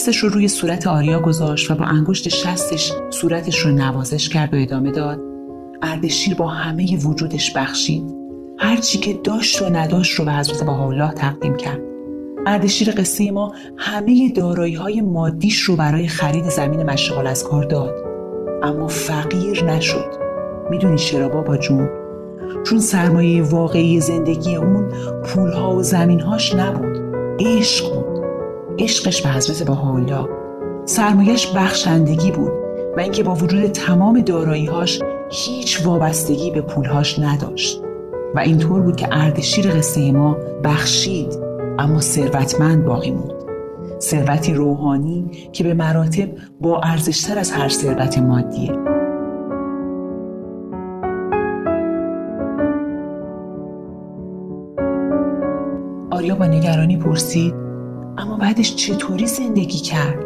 دستش 0.02 0.18
رو 0.18 0.30
روی 0.30 0.48
صورت 0.48 0.88
آریا 0.88 1.20
گذاشت 1.20 1.72
و 1.72 1.76
با 1.76 1.86
انگشت 1.86 2.30
شستش 2.30 2.94
صورتش 3.10 3.60
رو 3.60 3.72
نوازش 3.72 4.30
کرد 4.30 4.54
و 4.54 4.58
ادامه 4.58 4.92
داد. 4.92 5.20
اردشیر 5.82 6.36
با 6.36 6.48
همه 6.48 6.98
وجودش 6.98 7.54
بخشید. 7.58 8.04
هرچی 8.58 8.98
که 8.98 9.14
داشت 9.24 9.62
و 9.62 9.70
نداشت 9.70 10.20
رو 10.20 10.26
به 10.26 10.32
حضرت 10.32 10.64
بهاءالله 10.64 11.12
تقدیم 11.12 11.56
کرد. 11.56 11.80
اردشیر 12.46 12.92
قصه 12.92 13.32
ما 13.32 13.54
همه 13.78 14.30
دارایی 14.30 14.74
های 14.74 15.02
مادیش 15.02 15.60
رو 15.60 15.76
برای 15.76 16.08
خرید 16.08 16.50
زمین 16.50 16.84
مشغال 16.84 17.28
از 17.28 17.44
کار 17.44 17.64
داد. 17.64 17.96
اما 18.64 18.88
فقیر 18.88 19.64
نشد. 19.64 20.12
می‌دونی 20.70 20.98
چرا 20.98 21.30
بابا 21.30 21.58
جون؟ 21.58 21.90
چون 22.64 22.80
سرمایه 22.80 23.44
واقعی 23.44 24.00
زندگی 24.00 24.56
اون 24.56 24.92
پولها 25.24 25.76
و 25.76 25.84
زمینهاش 25.84 26.56
نبود. 26.56 26.98
عشق 27.40 27.94
بود. 27.94 28.11
عشقش 28.80 29.22
به 29.22 29.30
حضرت 29.30 29.64
بهاءالله 29.64 30.28
سرمایش 30.86 31.48
بخشندگی 31.56 32.32
بود 32.32 32.52
و 32.98 33.00
اینکه 33.00 33.24
با 33.24 33.36
وجود 33.36 33.66
تمام 33.66 34.22
داراییهاش 34.22 35.02
هیچ 35.32 35.86
وابستگی 35.86 36.52
به 36.52 36.62
پولهاش 36.62 37.20
نداشت. 37.20 37.82
و 38.36 38.40
اینطور 38.40 38.82
بود 38.82 38.96
که 38.96 39.08
اردشیر 39.12 39.70
قصه 39.70 40.12
ما 40.12 40.38
بخشید 40.64 41.40
اما 41.80 42.02
ثروتمند 42.02 42.86
باقی 42.86 43.12
موند. 43.12 43.42
ثروتی 44.00 44.54
روحانی 44.54 45.32
که 45.52 45.64
به 45.64 45.74
مراتب 45.74 46.30
با 46.62 46.82
ارزشتر 46.82 47.40
از 47.40 47.52
هر 47.52 47.70
ثروت 47.70 48.18
مادیه. 48.18 48.72
آریا 56.12 56.36
با 56.36 56.46
نگرانی 56.46 56.98
پرسید 56.98 57.71
اما 58.22 58.38
بعدش 58.38 58.76
چطوری 58.76 59.28
زندگی 59.28 59.80
کرد؟ 59.80 60.26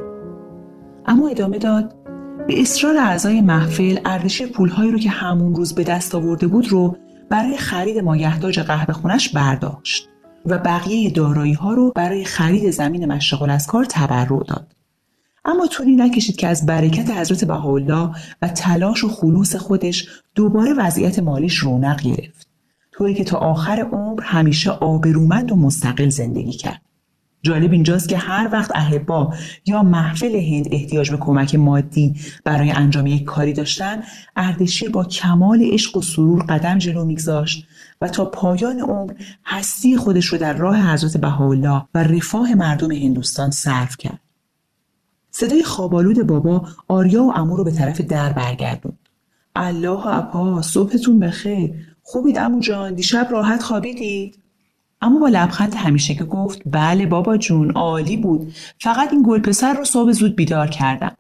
اما 1.05 1.27
ادامه 1.27 1.57
داد 1.57 1.95
به 2.47 2.61
اصرار 2.61 2.97
اعضای 2.97 3.41
محفل 3.41 3.99
اردشیر 4.05 4.47
پولهایی 4.47 4.91
رو 4.91 4.99
که 4.99 5.09
همون 5.09 5.55
روز 5.55 5.75
به 5.75 5.83
دست 5.83 6.15
آورده 6.15 6.47
بود 6.47 6.67
رو 6.67 6.97
برای 7.29 7.57
خرید 7.57 7.99
مایحتاج 7.99 8.59
قهوه 8.59 8.93
خونش 8.93 9.29
برداشت 9.29 10.09
و 10.45 10.57
بقیه 10.57 11.09
دارایی 11.09 11.53
ها 11.53 11.73
رو 11.73 11.91
برای 11.95 12.25
خرید 12.25 12.71
زمین 12.71 13.05
مشغول 13.05 13.49
از 13.49 13.67
کار 13.67 13.85
تبرع 13.89 14.43
داد. 14.47 14.75
اما 15.45 15.67
طولی 15.67 15.95
نکشید 15.95 16.35
که 16.35 16.47
از 16.47 16.65
برکت 16.65 17.11
حضرت 17.11 17.45
بهاءالله 17.45 18.09
و 18.41 18.47
تلاش 18.47 19.03
و 19.03 19.09
خلوص 19.09 19.55
خودش 19.55 20.09
دوباره 20.35 20.73
وضعیت 20.73 21.19
مالیش 21.19 21.57
رونق 21.57 22.01
گرفت 22.01 22.47
طوری 22.91 23.13
که 23.13 23.23
تا 23.23 23.37
آخر 23.37 23.89
عمر 23.91 24.21
همیشه 24.23 24.71
آبرومند 24.71 25.51
و 25.51 25.55
مستقل 25.55 26.09
زندگی 26.09 26.53
کرد. 26.53 26.81
جالب 27.45 27.71
اینجاست 27.71 28.09
که 28.09 28.17
هر 28.17 28.49
وقت 28.51 28.71
اهبا 28.75 29.33
یا 29.65 29.83
محفل 29.83 30.35
هند 30.35 30.67
احتیاج 30.71 31.11
به 31.11 31.17
کمک 31.17 31.55
مادی 31.55 32.15
برای 32.43 32.71
انجام 32.71 33.07
یک 33.07 33.23
کاری 33.23 33.53
داشتن 33.53 34.03
اردشیر 34.35 34.89
با 34.89 35.03
کمال 35.03 35.61
عشق 35.71 35.97
و 35.97 36.01
سرور 36.01 36.43
قدم 36.43 36.77
جلو 36.77 37.05
میگذاشت 37.05 37.67
و 38.01 38.07
تا 38.07 38.25
پایان 38.25 38.79
عمر 38.79 39.13
هستی 39.45 39.97
خودش 39.97 40.25
رو 40.25 40.37
در 40.37 40.53
راه 40.53 40.93
حضرت 40.93 41.17
بهاءالله 41.17 41.83
و 41.93 42.03
رفاه 42.03 42.55
مردم 42.55 42.91
هندوستان 42.91 43.51
صرف 43.51 43.97
کرد. 43.97 44.19
صدای 45.31 45.63
خوابالود 45.63 46.27
بابا 46.27 46.67
آریا 46.87 47.23
و 47.23 47.37
امو 47.37 47.57
رو 47.57 47.63
به 47.63 47.71
طرف 47.71 48.01
در 48.01 48.33
برگردوند. 48.33 48.99
الله 49.55 50.07
اپا 50.07 50.61
صبحتون 50.61 51.19
بخیر. 51.19 51.71
خوبید 52.03 52.37
امو 52.37 52.59
جان؟ 52.59 52.93
دیشب 52.93 53.27
راحت 53.31 53.63
خوابیدید؟ 53.63 54.44
اما 55.05 55.19
با 55.19 55.27
لبخند 55.27 55.75
همیشه 55.75 56.15
که 56.15 56.24
گفت 56.24 56.62
بله 56.65 57.05
بابا 57.05 57.38
جون 57.38 57.71
عالی 57.71 58.17
بود. 58.17 58.53
فقط 58.79 59.13
این 59.13 59.24
گل 59.27 59.39
پسر 59.39 59.74
رو 59.74 59.85
صبح 59.85 60.12
زود 60.12 60.35
بیدار 60.35 60.67
کردم. 60.67 61.12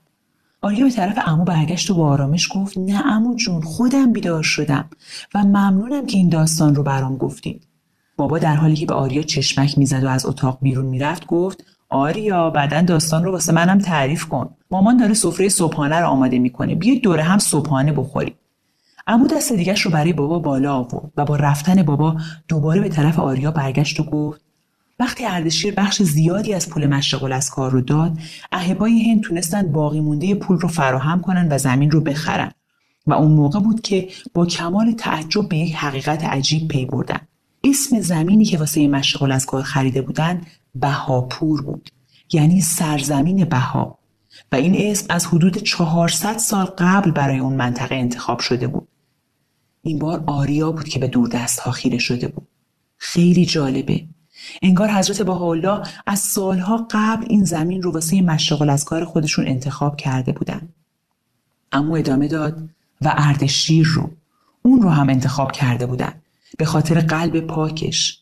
آریا 0.61 0.85
به 0.85 0.91
طرف 0.91 1.19
امو 1.25 1.43
برگشت 1.43 1.89
و 1.89 1.93
با 1.93 2.07
آرامش 2.07 2.49
گفت 2.55 2.77
نه 2.77 3.05
امو 3.05 3.35
جون 3.35 3.61
خودم 3.61 4.13
بیدار 4.13 4.43
شدم 4.43 4.89
و 5.35 5.43
ممنونم 5.43 6.05
که 6.05 6.17
این 6.17 6.29
داستان 6.29 6.75
رو 6.75 6.83
برام 6.83 7.17
گفتید. 7.17 7.67
بابا 8.17 8.39
در 8.39 8.55
حالی 8.55 8.75
که 8.75 8.85
به 8.85 8.93
آریا 8.93 9.21
چشمک 9.21 9.77
می‌زد 9.77 10.03
و 10.03 10.07
از 10.07 10.25
اتاق 10.25 10.57
بیرون 10.61 10.85
می‌رفت 10.85 11.25
گفت 11.25 11.63
آریا 11.89 12.49
بعدا 12.49 12.81
داستان 12.81 13.23
رو 13.23 13.31
واسه 13.31 13.53
منم 13.53 13.79
تعریف 13.79 14.25
کن. 14.25 14.49
مامان 14.71 14.97
داره 14.97 15.13
سفره 15.13 15.49
صبحانه 15.49 15.99
رو 15.99 16.07
آماده 16.07 16.39
می‌کنه. 16.39 16.75
بیا 16.75 16.99
دوره 17.03 17.23
هم 17.23 17.37
صبحانه 17.37 17.91
بخوریم. 17.91 18.33
اما 19.07 19.27
دست 19.27 19.53
دیگرش 19.53 19.81
رو 19.81 19.91
برای 19.91 20.13
بابا 20.13 20.39
بالا 20.39 20.73
آورد 20.73 21.11
و 21.17 21.25
با 21.25 21.35
رفتن 21.35 21.83
بابا 21.83 22.17
دوباره 22.47 22.81
به 22.81 22.89
طرف 22.89 23.19
آریا 23.19 23.51
برگشت 23.51 23.99
و 23.99 24.03
گفت 24.03 24.41
وقتی 24.99 25.25
اردشیر 25.25 25.73
بخش 25.73 26.01
زیادی 26.01 26.53
از 26.53 26.69
پول 26.69 26.85
مشغل 26.85 27.33
از 27.33 27.49
کار 27.49 27.71
رو 27.71 27.81
داد 27.81 28.17
اهبای 28.51 29.09
هند 29.09 29.21
تونستن 29.21 29.71
باقی 29.71 30.01
مونده 30.01 30.35
پول 30.35 30.59
رو 30.59 30.67
فراهم 30.67 31.21
کنن 31.21 31.47
و 31.51 31.57
زمین 31.57 31.91
رو 31.91 32.01
بخرن 32.01 32.51
و 33.07 33.13
اون 33.13 33.31
موقع 33.31 33.59
بود 33.59 33.81
که 33.81 34.07
با 34.33 34.45
کمال 34.45 34.91
تعجب 34.91 35.49
به 35.49 35.57
یک 35.57 35.75
حقیقت 35.75 36.23
عجیب 36.23 36.67
پی 36.67 36.85
بردن. 36.85 37.19
اسم 37.63 37.99
زمینی 37.99 38.45
که 38.45 38.57
واسه 38.57 38.87
مشغل 38.87 39.31
از 39.31 39.45
کار 39.45 39.63
خریده 39.63 40.01
بودن 40.01 40.41
بهاپور 40.75 41.61
بود 41.61 41.89
یعنی 42.33 42.61
سرزمین 42.61 43.45
بها. 43.45 43.99
و 44.51 44.55
این 44.55 44.75
اسم 44.91 45.05
از 45.09 45.25
حدود 45.25 45.57
400 45.57 46.37
سال 46.37 46.65
قبل 46.65 47.11
برای 47.11 47.39
اون 47.39 47.53
منطقه 47.53 47.95
انتخاب 47.95 48.39
شده 48.39 48.67
بود. 48.67 48.87
این 49.85 49.99
بار 49.99 50.23
آریا 50.27 50.71
بود 50.71 50.89
که 50.89 50.99
به 50.99 51.07
دور 51.07 51.29
دست 51.29 51.59
ها 51.59 51.71
خیره 51.71 51.97
شده 51.97 52.27
بود. 52.27 52.47
خیلی 52.97 53.45
جالبه. 53.45 54.03
انگار 54.61 54.91
حضرت 54.91 55.21
بهاءالله 55.21 55.81
از 56.07 56.19
سالها 56.19 56.87
قبل 56.91 57.25
این 57.29 57.43
زمین 57.43 57.81
رو 57.81 57.91
واسه 57.91 58.21
مشغل 58.21 58.69
از 58.69 58.85
کار 58.85 59.05
خودشون 59.05 59.47
انتخاب 59.47 59.97
کرده 59.97 60.31
بودن. 60.31 60.69
اما 61.71 61.95
ادامه 61.95 62.27
داد 62.27 62.69
و 63.01 63.13
اردشیر 63.17 63.87
رو 63.87 64.09
اون 64.61 64.81
رو 64.81 64.89
هم 64.89 65.09
انتخاب 65.09 65.51
کرده 65.51 65.85
بودن. 65.85 66.13
به 66.57 66.65
خاطر 66.65 66.99
قلب 66.99 67.39
پاکش. 67.39 68.19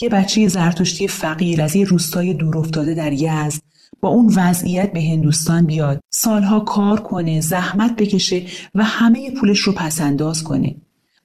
یه 0.00 0.08
بچه 0.08 0.48
زرتشتی 0.48 1.08
فقیر 1.08 1.62
از 1.62 1.76
یه 1.76 1.84
روستای 1.84 2.34
دور 2.34 2.58
افتاده 2.58 2.94
در 2.94 3.12
یزد 3.12 3.62
با 4.00 4.08
اون 4.08 4.32
وضعیت 4.36 4.92
به 4.92 5.02
هندوستان 5.02 5.66
بیاد. 5.66 6.00
سالها 6.10 6.60
کار 6.60 7.00
کنه 7.00 7.40
زحمت 7.40 7.96
بکشه 7.96 8.46
و 8.74 8.84
همه 8.84 9.30
پولش 9.30 9.58
رو 9.58 9.72
پسنداز 9.72 10.44
کنه. 10.44 10.74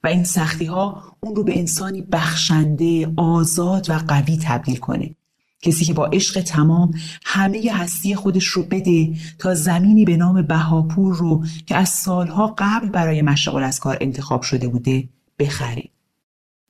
و 0.04 0.06
این 0.06 0.24
سختی 0.24 0.64
ها 0.64 1.16
اون 1.20 1.36
رو 1.36 1.44
به 1.44 1.58
انسانی 1.58 2.02
بخشنده 2.02 3.12
آزاد 3.16 3.90
و 3.90 3.98
قوی 4.08 4.38
تبدیل 4.42 4.76
کنه. 4.76 5.14
کسی 5.62 5.84
که 5.84 5.94
با 5.94 6.06
عشق 6.06 6.40
تمام 6.40 6.94
همه 7.24 7.72
هستی 7.72 8.14
خودش 8.14 8.46
رو 8.46 8.62
بده 8.62 9.14
تا 9.38 9.54
زمینی 9.54 10.04
به 10.04 10.16
نام 10.16 10.42
بهاپور 10.42 11.16
رو 11.16 11.44
که 11.66 11.76
از 11.76 11.88
سالها 11.88 12.54
قبل 12.58 12.88
برای 12.88 13.22
مشغل 13.22 13.62
از 13.62 13.80
کار 13.80 13.98
انتخاب 14.00 14.42
شده 14.42 14.68
بوده 14.68 15.08
بخره. 15.38 15.84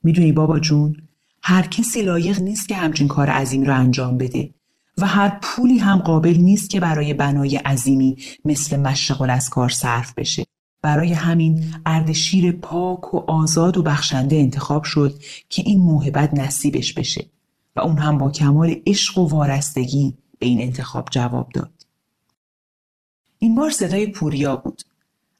می‌دونی 0.03 0.31
بابا 0.31 0.59
جون 0.59 0.95
هر 1.41 1.61
کسی 1.61 2.01
لایق 2.01 2.39
نیست 2.39 2.67
که 2.67 2.75
همچین 2.75 3.07
کار 3.07 3.29
عظیم 3.29 3.63
رو 3.63 3.75
انجام 3.75 4.17
بده 4.17 4.49
و 4.97 5.05
هر 5.05 5.39
پولی 5.41 5.77
هم 5.77 5.97
قابل 5.97 6.37
نیست 6.37 6.69
که 6.69 6.79
برای 6.79 7.13
بنای 7.13 7.55
عظیمی 7.55 8.17
مثل 8.45 8.79
مشغل 8.79 9.29
از 9.29 9.49
کار 9.49 9.69
صرف 9.69 10.13
بشه. 10.13 10.45
برای 10.81 11.13
همین 11.13 11.73
اردشیر 11.85 12.51
پاک 12.51 13.13
و 13.13 13.17
آزاد 13.17 13.77
و 13.77 13.83
بخشنده 13.83 14.35
انتخاب 14.35 14.83
شد 14.83 15.19
که 15.49 15.63
این 15.65 15.79
موهبت 15.79 16.33
نصیبش 16.33 16.93
بشه 16.93 17.25
و 17.75 17.79
اون 17.79 17.97
هم 17.97 18.17
با 18.17 18.31
کمال 18.31 18.75
عشق 18.87 19.17
و 19.17 19.27
وارستگی 19.27 20.17
به 20.39 20.45
این 20.45 20.61
انتخاب 20.61 21.07
جواب 21.11 21.49
داد. 21.53 21.71
این 23.39 23.55
بار 23.55 23.69
صدای 23.69 24.07
پوریا 24.07 24.55
بود. 24.55 24.81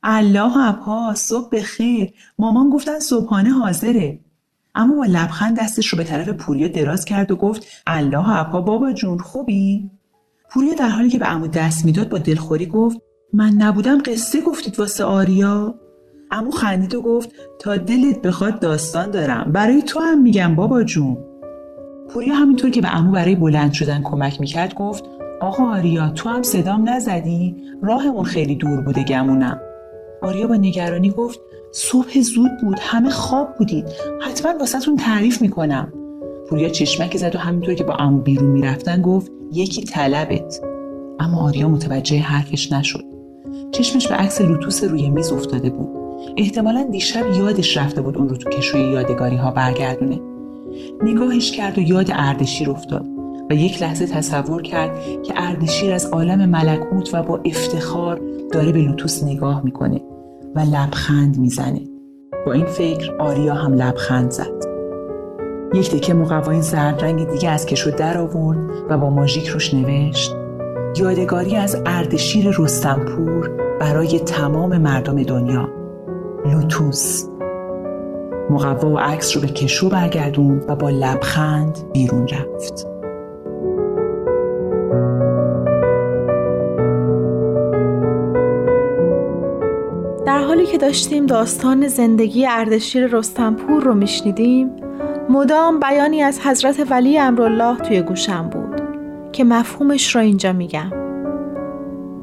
الله 0.04 0.58
ابها 0.58 1.14
صبح 1.16 1.62
خیر 1.62 2.14
مامان 2.40 2.70
گفتن 2.70 3.00
صبحانه 3.00 3.50
حاضره 3.50 4.20
اما 4.76 4.96
با 4.96 5.06
لبخند 5.06 5.60
دستش 5.60 5.88
رو 5.88 5.98
به 5.98 6.04
طرف 6.04 6.30
پوریا 6.30 6.68
دراز 6.68 7.06
کرد 7.06 7.32
و 7.32 7.36
گفت 7.36 7.66
الله 7.88 8.30
ابها 8.30 8.62
بابا 8.62 8.94
جون 8.94 9.18
خوبی 9.18 9.90
پوریا 10.50 10.74
در 10.74 10.90
حالی 10.90 11.10
که 11.10 11.20
به 11.20 11.26
عمو 11.26 11.48
دست 11.48 11.86
می‌داد 11.86 12.10
با 12.10 12.18
دلخوری 12.18 12.66
گفت 12.66 13.02
من 13.34 13.50
نبودم 13.50 13.98
قصه 14.06 14.42
گفتید 14.42 14.80
واسه 14.80 15.04
آریا؟ 15.04 15.76
امو 16.32 16.52
خندید 16.52 16.96
و 16.96 17.02
گفت 17.02 17.30
تا 17.60 17.78
دلت 17.78 18.22
بخواد 18.22 18.60
داستان 18.60 19.12
دارم. 19.12 19.52
برای 19.52 19.82
تو 19.82 20.00
هم 20.00 20.22
میگم 20.22 20.56
بابا 20.56 20.84
جون. 20.84 21.18
پوریا 22.10 22.36
همینطور 22.36 22.70
که 22.70 22.82
به 22.82 22.96
امو 22.96 23.12
برای 23.12 23.36
بلند 23.36 23.74
شدن 23.74 24.02
کمک 24.04 24.42
می‌کرد 24.42 24.74
گفت 24.74 25.04
آقا 25.42 25.64
آریا 25.64 26.10
تو 26.10 26.30
هم 26.30 26.44
صدام 26.44 26.90
نزدی؟ 26.90 27.56
راهمون 27.84 28.24
خیلی 28.24 28.56
دور 28.56 28.82
بوده 28.82 29.04
گمونم. 29.04 29.60
آریا 30.22 30.48
با 30.48 30.56
نگرانی 30.56 31.12
گفت 31.12 31.40
صبح 31.72 32.20
زود 32.20 32.52
بود 32.62 32.80
همه 32.80 33.10
خواب 33.10 33.56
بودید. 33.58 33.86
حتما 34.22 34.58
واسهتون 34.60 34.98
تعریف 34.98 35.42
می‌کنم. 35.42 35.94
پوریا 36.50 36.70
چشمک 36.70 37.18
زد 37.18 37.36
و 37.36 37.40
همینطور 37.40 37.74
که 37.74 37.84
با 37.84 37.94
امو 37.94 38.22
بیرون 38.22 38.50
می‌رفتن 38.50 39.02
گفت 39.02 39.32
یکی 39.54 39.84
طلبت. 39.84 40.62
اما 41.20 41.42
آریا 41.42 41.68
متوجه 41.68 42.20
حرفش 42.20 42.72
نشد. 42.72 43.19
چشمش 43.72 44.08
به 44.08 44.16
عکس 44.16 44.42
لوتوس 44.42 44.84
روی 44.84 45.10
میز 45.10 45.32
افتاده 45.32 45.70
بود. 45.70 45.90
احتمالا 46.38 46.84
دیشب 46.92 47.26
یادش 47.38 47.78
رفته 47.78 48.02
بود 48.02 48.18
اون 48.18 48.30
رو 48.30 48.38
تو 48.38 48.50
کشوی 48.50 48.82
یادگاری 48.82 49.36
ها 49.36 49.52
برگردونه. 49.52 50.20
نگاهش 51.04 51.52
کرد 51.52 51.78
و 51.78 51.82
یاد 51.82 52.10
اردشیر 52.14 52.70
افتاد 52.70 53.06
و 53.50 53.54
یک 53.54 53.82
لحظه 53.82 54.08
تصور 54.08 54.62
کرد 54.62 55.00
که 55.24 55.34
اردشیر 55.36 55.94
از 55.94 56.06
عالم 56.06 56.50
ملکوت 56.50 57.14
و 57.14 57.24
با 57.24 57.40
افتخار 57.46 58.22
داره 58.52 58.72
به 58.72 58.80
لوتوس 58.80 59.24
نگاه 59.24 59.64
می‌کنه 59.64 60.02
و 60.56 60.60
لبخند 60.60 61.38
می‌زنه. 61.38 61.82
با 62.46 62.54
این 62.54 62.66
فکر 62.66 63.16
آریا 63.20 63.54
هم 63.54 63.74
لبخند 63.74 64.32
زد. 64.32 64.60
یک 65.74 65.92
دکه 65.92 66.14
مقوای 66.14 66.62
زرد 66.62 67.04
رنگ 67.04 67.28
دیگه 67.28 67.50
از 67.50 67.66
کشو 67.66 67.90
در 67.90 68.18
آورد 68.18 68.58
و 68.90 68.98
با 68.98 69.10
ماژیک 69.10 69.48
روش 69.48 69.74
نوشت 69.74 70.36
یادگاری 70.98 71.56
از 71.56 71.82
اردشیر 71.86 72.56
رستمپور 72.58 73.50
برای 73.80 74.20
تمام 74.20 74.78
مردم 74.78 75.24
دنیا. 75.24 75.70
لوتوس. 76.46 77.26
مقوا 78.50 78.90
و 78.90 79.00
عکس 79.00 79.36
رو 79.36 79.42
به 79.42 79.48
کشو 79.48 79.90
برگردوند 79.90 80.66
و 80.68 80.76
با 80.76 80.90
لبخند 80.90 81.78
بیرون 81.94 82.28
رفت. 82.28 82.88
در 90.26 90.40
حالی 90.40 90.66
که 90.66 90.78
داشتیم 90.78 91.26
داستان 91.26 91.88
زندگی 91.88 92.46
اردشیر 92.46 93.08
رستمپور 93.08 93.84
رو 93.84 93.94
میشنیدیم 93.94 94.72
مدام 95.30 95.80
بیانی 95.80 96.22
از 96.22 96.40
حضرت 96.40 96.92
ولی 96.92 97.20
امرالله 97.20 97.78
توی 97.78 98.02
گوشم 98.02 98.50
بود. 98.50 98.59
که 99.40 99.46
مفهومش 99.46 100.16
را 100.16 100.22
اینجا 100.22 100.54
میگم. 100.54 100.92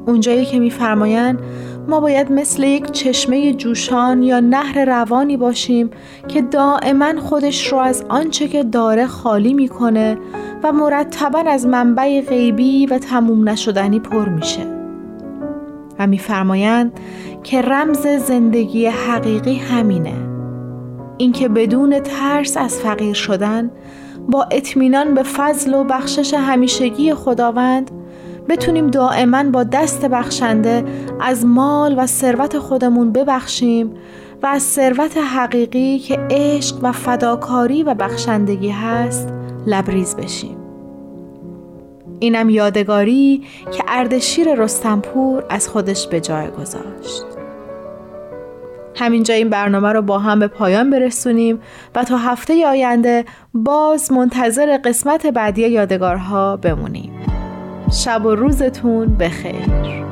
اونجایی 0.07 0.45
که 0.45 0.59
میفرمایند 0.59 1.39
ما 1.87 1.99
باید 1.99 2.31
مثل 2.31 2.63
یک 2.63 2.91
چشمه 2.91 3.53
جوشان 3.53 4.23
یا 4.23 4.39
نهر 4.39 4.85
روانی 4.85 5.37
باشیم 5.37 5.89
که 6.27 6.41
دائما 6.41 7.21
خودش 7.21 7.67
رو 7.67 7.77
از 7.77 8.05
آنچه 8.09 8.47
که 8.47 8.63
داره 8.63 9.07
خالی 9.07 9.53
می‌کنه 9.53 10.17
و 10.63 10.71
مرتبا 10.71 11.39
از 11.39 11.67
منبع 11.67 12.21
غیبی 12.21 12.85
و 12.85 12.97
تموم 12.99 13.49
نشدنی 13.49 13.99
پر 13.99 14.29
میشه. 14.29 14.67
و 15.99 16.07
میفرمایند 16.07 16.99
که 17.43 17.61
رمز 17.61 18.07
زندگی 18.07 18.85
حقیقی 18.85 19.55
همینه. 19.55 20.15
اینکه 21.17 21.49
بدون 21.49 21.99
ترس 21.99 22.57
از 22.57 22.79
فقیر 22.79 23.13
شدن 23.13 23.71
با 24.27 24.47
اطمینان 24.51 25.13
به 25.13 25.23
فضل 25.23 25.73
و 25.73 25.83
بخشش 25.83 26.33
همیشگی 26.33 27.13
خداوند 27.13 27.91
بتونیم 28.49 28.87
دائما 28.87 29.43
با 29.43 29.63
دست 29.63 30.05
بخشنده 30.05 30.85
از 31.21 31.45
مال 31.45 31.95
و 31.97 32.05
ثروت 32.05 32.57
خودمون 32.59 33.11
ببخشیم 33.11 33.91
و 34.43 34.47
از 34.47 34.63
ثروت 34.63 35.17
حقیقی 35.17 35.99
که 35.99 36.19
عشق 36.29 36.75
و 36.81 36.91
فداکاری 36.91 37.83
و 37.83 37.93
بخشندگی 37.93 38.69
هست 38.69 39.27
لبریز 39.65 40.15
بشیم. 40.15 40.57
اینم 42.19 42.49
یادگاری 42.49 43.43
که 43.71 43.83
اردشیر 43.87 44.53
رستمپور 44.53 45.43
از 45.49 45.69
خودش 45.69 46.07
به 46.07 46.21
جای 46.21 46.47
گذاشت. 46.47 47.36
همینجا 48.97 49.33
این 49.33 49.49
برنامه 49.49 49.93
رو 49.93 50.01
با 50.01 50.19
هم 50.19 50.39
به 50.39 50.47
پایان 50.47 50.89
برسونیم 50.89 51.59
و 51.95 52.03
تا 52.03 52.17
هفته 52.17 52.67
آینده 52.67 53.25
باز 53.53 54.11
منتظر 54.11 54.77
قسمت 54.85 55.27
بعدی 55.27 55.67
یادگارها 55.67 56.57
بمونیم. 56.57 57.11
شب 57.91 58.25
و 58.25 58.35
روزتون 58.35 59.17
بخیر. 59.17 60.07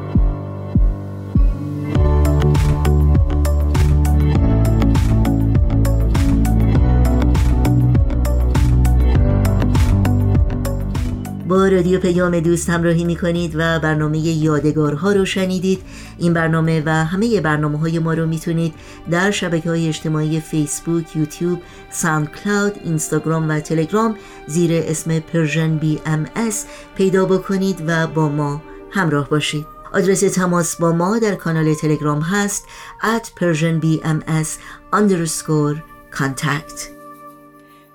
با 11.48 11.68
رادیو 11.68 12.00
پیام 12.00 12.40
دوست 12.40 12.70
همراهی 12.70 13.04
می 13.04 13.16
کنید 13.16 13.56
و 13.56 13.80
برنامه 13.80 14.20
یادگارها 14.20 15.12
رو 15.12 15.26
شنیدید. 15.26 15.82
این 16.18 16.34
برنامه 16.34 16.84
و 16.86 16.90
همه 16.90 17.42
برنامه 17.42 17.80
های 17.80 18.00
ما 18.00 18.14
رو 18.14 18.26
می‌تونید 18.26 18.74
در 19.12 19.32
شبکه 19.32 19.70
های 19.70 19.88
اجتماعی 19.88 20.40
فیسبوک، 20.40 21.16
یوتیوب، 21.16 21.62
SoundCloud، 21.90 22.74
اینستاگرام 22.84 23.50
و 23.50 23.60
تلگرام 23.60 24.16
زیر 24.48 24.72
اسم 24.74 25.20
Persian 25.20 25.78
BMS 25.78 26.66
پیدا 26.96 27.26
بکنید 27.26 27.84
و 27.88 28.08
با 28.08 28.30
ما 28.30 28.62
همراه 28.92 29.30
باشید. 29.30 29.66
آدرس 29.94 30.20
تماس 30.20 30.76
با 30.76 30.92
ما 30.92 31.20
در 31.20 31.36
کانال 31.36 31.74
تلگرام 31.74 32.22
هست 32.22 32.66
at 33.02 33.26
persianbms 33.26 34.50
underscore 34.94 35.78
contact. 36.20 36.80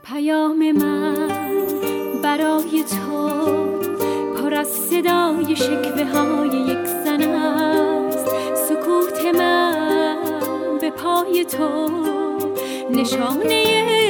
پیام 0.05 0.73
من 0.73 1.50
برای 2.31 2.85
تو 2.85 3.29
پر 4.37 4.55
از 4.55 4.67
صدای 4.69 5.57
شکوه 5.57 6.05
های 6.05 6.49
یک 6.49 6.87
زن 7.05 7.23
است. 7.23 8.27
سکوت 8.69 9.35
من 9.39 10.17
به 10.81 10.91
پای 10.91 11.45
تو 11.45 11.91
نشانه 12.91 13.65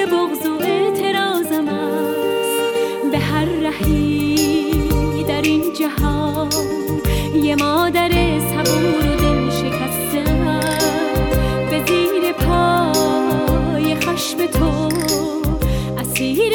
بغض 0.06 0.46
و 0.46 0.62
اعتراضم 0.62 1.68
است. 1.68 3.10
به 3.12 3.18
هر 3.18 3.44
رهی 3.44 5.24
در 5.28 5.42
این 5.42 5.72
جهان 5.72 6.48
یه 7.34 7.56
مادر 7.56 8.10
صبور 8.38 9.12
و 9.12 9.16
دل 9.16 9.50
شکسته 9.50 10.24
به 11.70 11.84
زیر 11.86 12.32
پای 12.32 13.94
خشم 13.94 14.46
تو 14.46 14.88
اسیر 15.98 16.52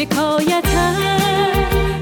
شکایتم 0.00 0.96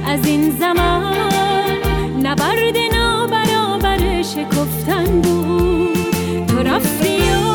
از 0.06 0.26
این 0.26 0.56
زمان 0.60 2.26
نبرد 2.26 2.76
نابرابر 2.94 4.22
شکفتن 4.22 5.20
بود. 5.20 6.46
تو 6.46 6.58
رفتی 6.58 7.18
و 7.18 7.48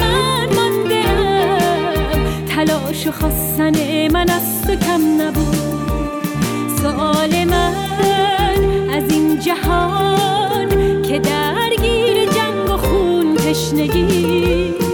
من 0.00 0.48
ماندم. 0.54 2.44
تلاش 2.48 3.06
و 3.06 3.12
خواستن 3.12 4.08
من 4.12 4.30
از 4.30 4.62
تو 4.66 4.74
کم 4.74 5.22
نبود. 5.22 6.26
سؤال 6.82 7.44
من 7.44 7.74
از 8.94 9.10
این 9.10 9.38
جهان 9.38 11.02
که 11.02 11.18
درگیر 11.18 12.24
جنگ 12.24 12.70
و 12.70 12.76
خون 12.76 13.36
تشنگیست 13.36 14.89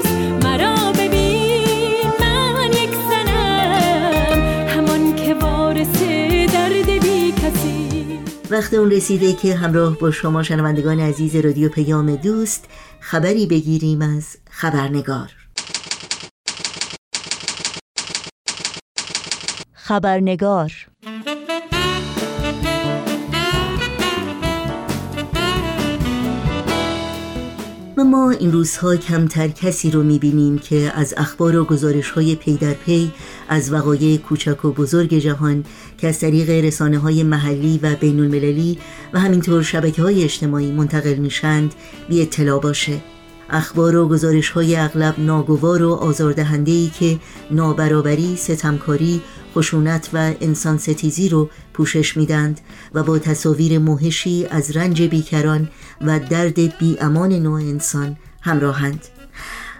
وقت 8.51 8.75
اون 8.75 8.91
رسیده 8.91 9.33
که 9.33 9.55
همراه 9.55 9.99
با 9.99 10.11
شما 10.11 10.43
شنوندگان 10.43 11.01
عزیز 11.01 11.37
رادیو 11.37 11.69
پیام 11.69 12.17
دوست 12.17 12.65
خبری 13.01 13.47
بگیریم 13.47 14.03
از 14.03 14.37
خبرنگار. 14.51 15.31
خبرنگار. 19.73 20.73
و 27.99 28.05
ما 28.05 28.31
این 28.31 28.53
روزها 28.53 28.97
کمتر 28.97 29.49
کسی 29.49 29.91
رو 29.91 30.03
می‌بینیم 30.03 30.59
که 30.59 30.93
از 30.95 31.15
اخبار 31.17 31.57
و 31.57 31.65
گزارش 31.65 32.11
های 32.11 32.35
پی 32.35 32.57
در 32.57 32.73
پی 32.73 33.13
از 33.49 33.73
وقایع 33.73 34.17
کوچک 34.17 34.65
و 34.65 34.73
بزرگ 34.73 35.15
جهان 35.15 35.65
که 35.99 36.09
از 36.09 36.21
طریق 36.21 36.51
رسانه 36.51 36.99
های 36.99 37.23
محلی 37.23 37.81
و 37.83 37.95
بین 37.95 38.21
المللی 38.21 38.79
و 39.13 39.21
همینطور 39.21 39.63
شبکه 39.63 40.03
های 40.03 40.25
اجتماعی 40.25 40.73
منتقل 40.73 41.15
میشند 41.15 41.75
بی 42.09 42.23
اطلاع 42.23 42.61
باشه. 42.61 43.01
اخبار 43.51 43.97
و 43.97 44.09
گزارش 44.09 44.51
های 44.51 44.77
اغلب 44.77 45.15
ناگوار 45.19 45.83
و 45.83 45.93
آزاردهنده 45.93 46.73
ای 46.73 46.91
که 46.99 47.19
نابرابری، 47.51 48.37
ستمکاری، 48.37 49.21
خشونت 49.55 50.11
و 50.13 50.33
انسان 50.41 50.79
ستیزی 50.79 51.29
رو 51.29 51.51
پوشش 51.75 52.17
میدند 52.17 52.61
و 52.95 53.03
با 53.03 53.19
تصاویر 53.19 53.79
موهشی 53.79 54.47
از 54.51 54.77
رنج 54.77 55.03
بیکران 55.03 55.69
و 56.01 56.21
درد 56.21 56.79
بی 56.79 56.97
امان 57.01 57.33
نوع 57.33 57.61
انسان 57.61 58.17
همراهند. 58.41 59.16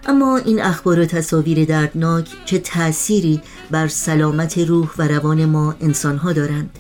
اما 0.09 0.37
این 0.37 0.63
اخبار 0.63 1.01
و 1.01 1.05
تصاویر 1.05 1.65
دردناک 1.65 2.29
چه 2.45 2.59
تأثیری 2.59 3.41
بر 3.71 3.89
سلامت 3.89 4.59
روح 4.59 4.91
و 4.99 5.09
روان 5.09 5.45
ما 5.45 5.75
انسانها 5.81 6.33
دارند؟ 6.33 6.71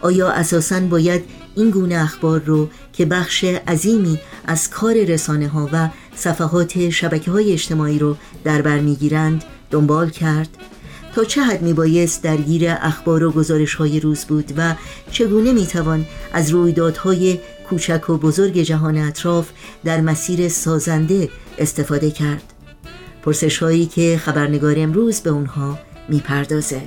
آیا 0.00 0.30
اساساً 0.30 0.80
باید 0.80 1.24
این 1.54 1.70
گونه 1.70 1.94
اخبار 1.94 2.40
رو 2.40 2.68
که 2.92 3.04
بخش 3.04 3.44
عظیمی 3.44 4.20
از 4.46 4.70
کار 4.70 4.94
رسانه 4.94 5.48
ها 5.48 5.68
و 5.72 5.88
صفحات 6.16 6.90
شبکه 6.90 7.30
های 7.30 7.52
اجتماعی 7.52 7.98
رو 7.98 8.16
در 8.44 8.62
بر 8.62 8.78
می‌گیرند 8.78 9.44
دنبال 9.70 10.10
کرد؟ 10.10 10.48
تا 11.14 11.24
چه 11.24 11.42
حد 11.42 11.62
می 11.62 11.72
بایست 11.72 12.22
درگیر 12.22 12.64
اخبار 12.68 13.24
و 13.24 13.32
گزارش 13.32 13.74
های 13.74 14.00
روز 14.00 14.24
بود 14.24 14.52
و 14.56 14.74
چگونه 15.10 15.52
می 15.52 15.66
توان 15.66 16.06
از 16.32 16.50
رویدادهای 16.50 17.38
کوچک 17.68 18.10
و 18.10 18.16
بزرگ 18.16 18.58
جهان 18.58 18.98
اطراف 18.98 19.48
در 19.84 20.00
مسیر 20.00 20.48
سازنده 20.48 21.28
استفاده 21.58 22.10
کرد؟ 22.10 22.55
پرسش 23.26 23.58
هایی 23.58 23.86
که 23.86 24.20
خبرنگار 24.24 24.74
امروز 24.78 25.20
به 25.20 25.30
اونها 25.30 25.78
می 26.08 26.20
پردازه. 26.20 26.82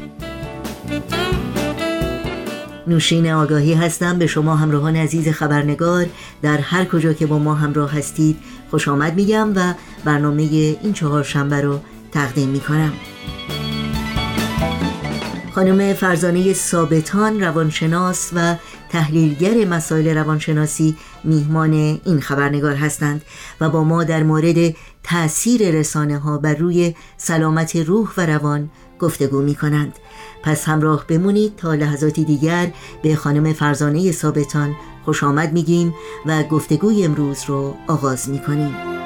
نوشین 2.88 3.32
آگاهی 3.32 3.74
هستم 3.74 4.20
به 4.20 4.28
شما 4.28 4.56
همراهان 4.56 4.96
عزیز 4.96 5.28
خبرنگار 5.30 6.06
در 6.42 6.58
هر 6.58 6.86
کجا 6.86 7.14
که 7.14 7.26
با 7.26 7.40
ما 7.40 7.56
همراه 7.56 7.98
هستید 7.98 8.38
خوش 8.72 8.88
آمد 8.88 9.16
میگم 9.16 9.54
و 9.56 9.74
برنامه 10.06 10.44
این 10.44 10.94
چهار 10.94 11.24
شنبه 11.24 11.62
رو 11.62 11.80
تقدیم 12.12 12.50
می 12.50 12.60
کنم. 12.60 12.94
خانم 15.56 15.94
فرزانه 15.94 16.54
ثابتان 16.54 17.42
روانشناس 17.44 18.30
و 18.34 18.56
تحلیلگر 18.90 19.66
مسائل 19.66 20.18
روانشناسی 20.18 20.98
میهمان 21.24 21.74
این 22.06 22.22
خبرنگار 22.22 22.76
هستند 22.76 23.22
و 23.62 23.70
با 23.70 23.84
ما 23.84 24.04
در 24.04 24.24
مورد 24.24 24.76
تاثیر 25.10 25.72
رسانه 25.72 26.18
ها 26.20 26.38
بر 26.38 26.56
روی 26.56 26.96
سلامت 27.18 27.76
روح 27.76 28.12
و 28.18 28.26
روان 28.26 28.70
گفتگو 29.00 29.42
می 29.42 29.56
کنند 29.56 29.94
پس 30.44 30.66
همراه 30.66 31.06
بمونید 31.08 31.56
تا 31.56 31.74
لحظاتی 31.74 32.24
دیگر 32.24 32.72
به 33.02 33.16
خانم 33.16 33.54
فرزانه 33.54 34.12
ثابتان 34.12 34.76
خوش 35.06 35.24
آمد 35.24 35.54
میگیم 35.54 35.94
و 36.26 36.44
گفتگوی 36.44 37.04
امروز 37.04 37.44
رو 37.48 37.76
آغاز 37.88 38.30
می 38.30 38.40
کنیم 38.40 38.99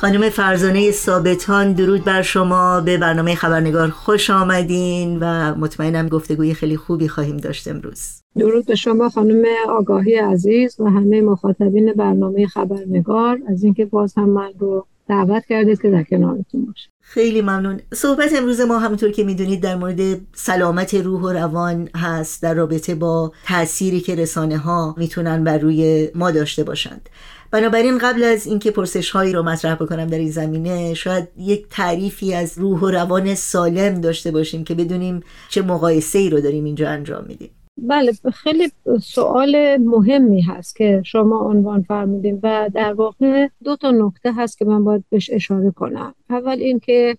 خانم 0.00 0.28
فرزانه 0.28 0.90
ثابتان 0.90 1.72
درود 1.72 2.04
بر 2.04 2.22
شما. 2.22 2.80
به 2.80 2.98
برنامه 2.98 3.34
خبرنگار 3.34 3.88
خوش 3.88 4.30
آمدین 4.30 5.18
و 5.20 5.54
مطمئنم 5.54 6.08
گفتگوی 6.08 6.54
خیلی 6.54 6.76
خوبی 6.76 7.08
خواهیم 7.08 7.36
داشت 7.36 7.68
امروز. 7.68 8.22
درود 8.38 8.66
به 8.66 8.74
شما 8.74 9.08
خانم 9.08 9.44
آگاهی 9.68 10.14
عزیز 10.14 10.80
و 10.80 10.84
همه 10.84 11.20
مخاطبین 11.20 11.92
برنامه 11.92 12.46
خبرنگار. 12.46 13.38
از 13.48 13.64
اینکه 13.64 13.84
باز 13.84 14.14
هم 14.16 14.28
من 14.28 14.50
رو 14.58 14.86
دعوت 15.10 15.46
کردید 15.46 15.82
که 15.82 15.90
در 15.90 16.02
کنارتون 16.02 16.64
باشه. 16.64 16.88
خیلی 17.00 17.42
ممنون. 17.42 17.80
صحبت 17.94 18.32
امروز 18.36 18.60
ما 18.60 18.78
همونطور 18.78 19.10
که 19.10 19.24
می‌دونید 19.24 19.62
در 19.62 19.76
مورد 19.76 20.20
سلامت 20.34 20.94
روح 20.94 21.22
و 21.22 21.28
روان 21.28 21.88
هست 21.96 22.42
در 22.42 22.54
رابطه 22.54 22.94
با 22.94 23.32
تأثیری 23.44 24.00
که 24.00 24.14
رسانه 24.14 24.58
ها 24.58 24.94
می‌تونن 24.98 25.44
بر 25.44 25.58
روی 25.58 26.08
ما 26.14 26.30
داشته 26.30 26.64
باشند. 26.64 27.08
بنابراین 27.50 27.98
قبل 27.98 28.22
از 28.22 28.46
اینکه 28.46 28.70
پرسش 28.70 29.10
هایی 29.10 29.32
رو 29.32 29.42
مطرح 29.42 29.74
بکنم 29.74 30.06
در 30.06 30.18
این 30.18 30.30
زمینه 30.30 30.94
شاید 30.94 31.28
یک 31.36 31.66
تعریفی 31.70 32.34
از 32.34 32.58
روح 32.58 32.80
و 32.80 32.90
روان 32.90 33.34
سالم 33.34 34.00
داشته 34.00 34.30
باشیم 34.30 34.64
که 34.64 34.74
بدونیم 34.74 35.20
چه 35.48 35.62
مقایسه 35.62 36.18
ای 36.18 36.30
رو 36.30 36.40
داریم 36.40 36.64
اینجا 36.64 36.88
انجام 36.88 37.24
میدیم. 37.28 37.50
بله 37.82 38.12
خیلی 38.32 38.68
سوال 39.02 39.76
مهمی 39.76 40.40
هست 40.40 40.76
که 40.76 41.02
شما 41.04 41.38
عنوان 41.38 41.82
فرمودیم 41.82 42.40
و 42.42 42.70
در 42.74 42.92
واقع 42.92 43.48
دو 43.64 43.76
تا 43.76 43.90
نکته 43.90 44.32
هست 44.32 44.58
که 44.58 44.64
من 44.64 44.84
باید 44.84 45.04
بهش 45.10 45.30
اشاره 45.32 45.70
کنم. 45.70 46.14
اول 46.30 46.58
اینکه 46.58 47.16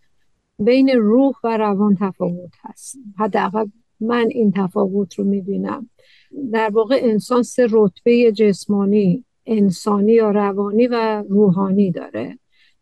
بین 0.60 0.90
روح 0.90 1.36
و 1.44 1.58
روان 1.58 1.98
تفاوت 2.00 2.52
هست. 2.62 2.98
حداقل 3.18 3.66
من 4.00 4.28
این 4.32 4.52
تفاوت 4.52 5.14
رو 5.14 5.26
می‌بینم. 5.26 5.90
در 6.52 6.70
واقع 6.74 7.00
انسان 7.02 7.44
سه 7.44 7.68
رتبه 7.72 8.32
جسمانی 8.32 9.26
انسانی 9.46 10.12
یا 10.12 10.32
روانی 10.32 10.88
و 10.88 11.24
روحانی 11.30 11.92
داره 11.92 12.40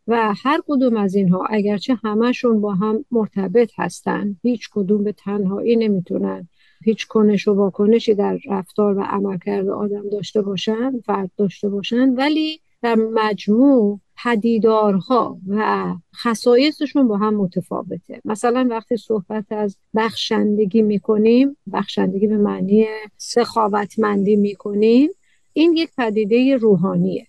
و 0.07 0.33
هر 0.43 0.61
کدوم 0.67 0.97
از 0.97 1.15
اینها 1.15 1.45
اگرچه 1.49 1.97
همشون 2.03 2.61
با 2.61 2.73
هم 2.73 3.05
مرتبط 3.11 3.71
هستن 3.77 4.35
هیچ 4.41 4.69
کدوم 4.71 5.03
به 5.03 5.11
تنهایی 5.11 5.75
نمی‌تونن 5.75 6.47
هیچ 6.83 7.07
کنش 7.07 7.47
و 7.47 7.53
واکنشی 7.53 8.13
در 8.13 8.39
رفتار 8.49 8.97
و 8.97 9.01
عملکرد 9.01 9.69
آدم 9.69 10.09
داشته 10.09 10.41
باشن 10.41 10.99
فرد 11.05 11.31
داشته 11.37 11.69
باشن 11.69 12.09
ولی 12.09 12.61
در 12.81 12.95
مجموع 12.95 13.99
پدیدارها 14.23 15.37
و 15.47 15.93
خصایصشون 16.15 17.07
با 17.07 17.17
هم 17.17 17.35
متفاوته. 17.35 18.21
مثلا 18.25 18.67
وقتی 18.69 18.97
صحبت 18.97 19.51
از 19.51 19.77
بخشندگی 19.95 20.81
می‌کنیم 20.81 21.57
بخشندگی 21.73 22.27
به 22.27 22.37
معنی 22.37 22.85
سخاوتمندی 23.17 24.35
می‌کنیم 24.35 25.09
این 25.53 25.73
یک 25.77 25.89
پدیده 25.97 26.57
روحانیه. 26.57 27.27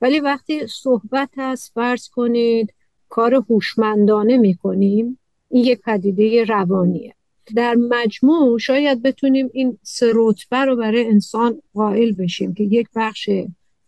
ولی 0.00 0.20
وقتی 0.20 0.66
صحبت 0.66 1.30
از 1.36 1.70
فرض 1.74 2.08
کنید 2.08 2.74
کار 3.08 3.34
هوشمندانه 3.34 4.36
می‌کنیم 4.36 5.18
این 5.48 5.64
یک 5.64 5.80
پدیده 5.80 6.44
روانیه. 6.44 7.14
در 7.56 7.74
مجموع 7.74 8.58
شاید 8.58 9.02
بتونیم 9.02 9.50
این 9.52 9.78
سه 9.82 10.12
رتبه 10.14 10.56
رو 10.56 10.76
برای 10.76 11.06
انسان 11.06 11.62
قائل 11.74 12.12
بشیم 12.12 12.54
که 12.54 12.64
یک 12.64 12.88
بخش 12.96 13.30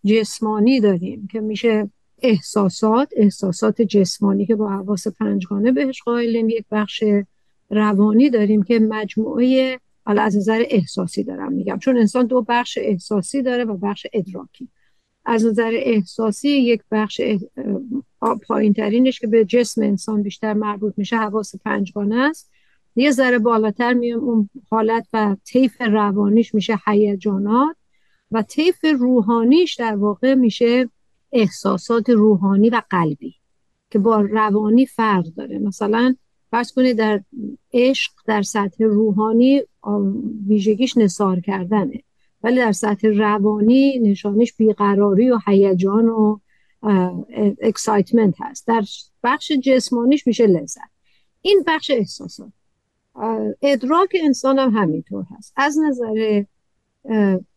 جسمانی 0.05 0.81
داریم 0.81 1.29
که 1.33 1.40
میشه 1.40 1.90
احساسات 2.23 3.09
احساسات 3.17 3.83
جسمانی 3.83 4.47
که 4.47 4.57
با 4.57 4.69
حواس 4.69 5.09
پنجگانه 5.09 5.73
بهش 5.73 6.03
قائلیم. 6.03 6.49
یک 6.49 6.64
بخش 6.71 7.05
روانی 7.71 8.31
داریم 8.31 8.62
که 8.62 8.79
مجموعه 8.79 9.79
حالا 10.07 10.23
از 10.23 10.37
نظر 10.37 10.64
احساسی 10.69 11.25
دارم 11.25 11.53
میگم 11.53 11.79
چون 11.79 11.99
انسان 11.99 12.27
دو 12.27 12.45
بخش 12.49 12.79
احساسی 12.81 13.43
داره 13.43 13.64
و 13.64 13.77
بخش 13.77 14.07
ادراکی. 14.12 14.69
از 15.25 15.45
نظر 15.45 15.71
احساسی 15.75 16.49
یک 16.49 16.83
بخش 16.90 17.21
پایین 18.49 18.73
ترینش 18.73 19.21
که 19.21 19.27
به 19.27 19.45
جسم 19.45 19.83
انسان 19.83 20.23
بیشتر 20.23 20.53
مربوط 20.55 20.95
میشه 20.97 21.17
حواس 21.17 21.55
پنجگانه 21.64 22.17
است. 22.17 22.51
یه 22.97 23.11
ذره 23.11 23.39
بالاتر 23.39 23.93
میام 23.93 24.21
اون 24.21 24.51
حالت 24.71 25.07
و 25.13 25.37
طیف 25.45 25.81
روانیش 25.81 26.55
میشه 26.55 26.79
هیجانات 26.87 27.77
و 28.31 28.43
طیف 28.43 28.85
روحانیش 28.99 29.75
در 29.75 29.97
واقع 29.97 30.35
میشه 30.35 30.89
احساسات 31.33 32.11
روحانی 32.11 32.71
و 32.71 32.83
قلبی 32.91 33.35
که 33.91 33.99
با 33.99 34.21
روانی 34.21 34.87
فرق 34.87 35.25
داره. 35.25 35.59
مثلا 35.59 36.15
فرض 36.51 36.73
کنید 36.73 36.97
در 36.97 37.23
عشق 37.73 38.13
در 38.27 38.43
سطح 38.43 38.85
روحانی 38.85 39.63
ویژگیش 40.47 40.97
نصار 40.97 41.41
کردنه. 41.41 42.03
ولی 42.43 42.57
در 42.57 42.73
سطح 42.73 43.09
روانی 43.09 43.99
نشانش 43.99 44.53
بیقراری 44.53 45.31
و 45.31 45.39
هیجان 45.47 46.09
و 46.09 46.39
excitement 47.62 48.35
هست. 48.41 48.67
در 48.67 48.85
بخش 49.23 49.53
جسمانیش 49.53 50.27
میشه 50.27 50.47
لذت. 50.47 50.91
این 51.41 51.65
بخش 51.67 51.91
احساسات. 51.91 52.53
ادراک 53.62 54.16
انسان 54.24 54.59
هم 54.59 54.70
همینطور 54.70 55.24
هست. 55.37 55.53
از 55.57 55.79
نظر 55.79 56.44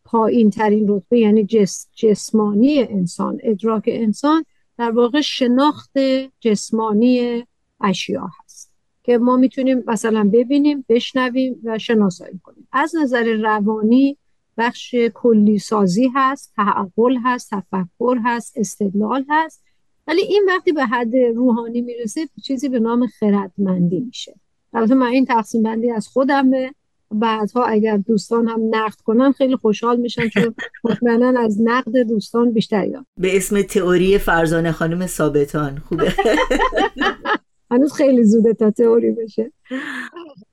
پایین 0.05 0.49
ترین 0.49 0.85
رتبه 0.87 1.19
یعنی 1.19 1.45
جس 1.45 1.87
جسمانی 1.95 2.79
انسان 2.79 3.39
ادراک 3.43 3.83
انسان 3.87 4.43
در 4.77 4.91
واقع 4.91 5.21
شناخت 5.21 5.97
جسمانی 6.39 7.43
اشیا 7.81 8.29
هست 8.43 8.71
که 9.03 9.17
ما 9.17 9.37
می‌تونیم 9.37 9.83
مثلا 9.87 10.29
ببینیم 10.33 10.85
بشنویم 10.89 11.61
و 11.63 11.77
شناسایی 11.77 12.39
کنیم. 12.43 12.67
از 12.71 12.95
نظر 12.95 13.33
روانی 13.33 14.17
بخش 14.57 14.95
کلی 15.13 15.59
سازی 15.59 16.11
هست 16.15 16.53
تعقل 16.55 17.17
هست 17.23 17.49
تفکر 17.49 18.17
هست 18.23 18.57
استدلال 18.57 19.25
هست. 19.29 19.63
ولی 20.07 20.21
این 20.21 20.45
وقتی 20.47 20.71
به 20.71 20.85
حد 20.85 21.15
روحانی 21.15 21.81
می‌رسه 21.81 22.29
چیزی 22.43 22.69
به 22.69 22.79
نام 22.79 23.07
خردمندی 23.07 23.99
میشه. 23.99 24.35
البته 24.73 24.95
من 24.95 25.07
این 25.07 25.25
تقسیم 25.25 25.63
بندی 25.63 25.91
از 25.91 26.07
خودمه 26.07 26.73
بعدها 27.11 27.65
اگر 27.65 27.97
دوستان 27.97 28.47
هم 28.47 28.61
نقد 28.69 29.01
کنن 29.01 29.31
خیلی 29.31 29.55
خوشحال 29.55 29.99
میشن 29.99 30.29
چون 30.29 30.55
مطمئنا 30.83 31.39
از 31.39 31.61
نقد 31.63 31.97
دوستان 31.97 32.51
بیشتر 32.51 32.87
یاد 32.87 33.05
به 33.17 33.37
اسم 33.37 33.61
تئوری 33.61 34.17
فرزانه 34.17 34.71
خانم 34.71 35.07
ثابتان. 35.07 35.77
خوبه. 35.79 36.13
هنوز 37.71 37.93
خیلی 37.93 38.23
زوده 38.23 38.53
تا 38.53 38.71
تئوری 38.71 39.11
بشه. 39.11 39.51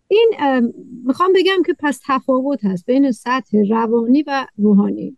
این 0.08 0.32
می‌خوام 1.04 1.32
بگم 1.32 1.62
که 1.66 1.74
پس 1.78 2.00
تفاوت 2.06 2.64
هست 2.64 2.86
بین 2.86 3.12
سطح 3.12 3.58
روانی 3.70 4.22
و 4.26 4.46
روحانی. 4.58 5.16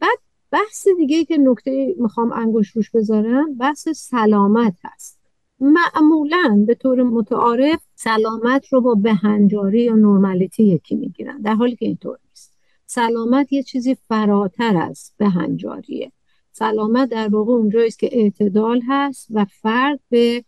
بعد 0.00 0.18
بحث 0.50 0.88
دیگه 0.96 1.24
که 1.24 1.38
نکته 1.38 1.94
می‌خوام 1.98 2.32
انگوش 2.32 2.70
روش 2.70 2.90
بذارم 2.90 3.54
بحث 3.54 3.88
سلامت 3.88 4.74
هست. 4.84 5.21
معمولا 5.62 6.64
به 6.66 6.74
طور 6.74 7.02
متعارف 7.02 7.80
سلامت 7.94 8.66
رو 8.72 8.80
با 8.80 8.94
بهنجاری 8.94 9.82
یا 9.82 9.94
نرمالیتی 9.94 10.62
یکی 10.62 10.94
می‌گیرن 10.94 11.40
در 11.40 11.54
حالی 11.54 11.76
که 11.76 11.86
اینطور 11.86 12.18
نیست. 12.28 12.52
سلامت 12.86 13.52
یه 13.52 13.62
چیزی 13.62 13.94
فراتر 13.94 14.76
از 14.76 15.12
بهنجاریه 15.18 16.12
سلامت 16.52 17.08
در 17.08 17.28
واقع 17.28 17.52
اونجاییست 17.52 17.98
که 17.98 18.08
اعتدال 18.12 18.80
هست 18.88 19.28
و 19.30 19.44
فرد 19.44 20.00
به 20.10 20.44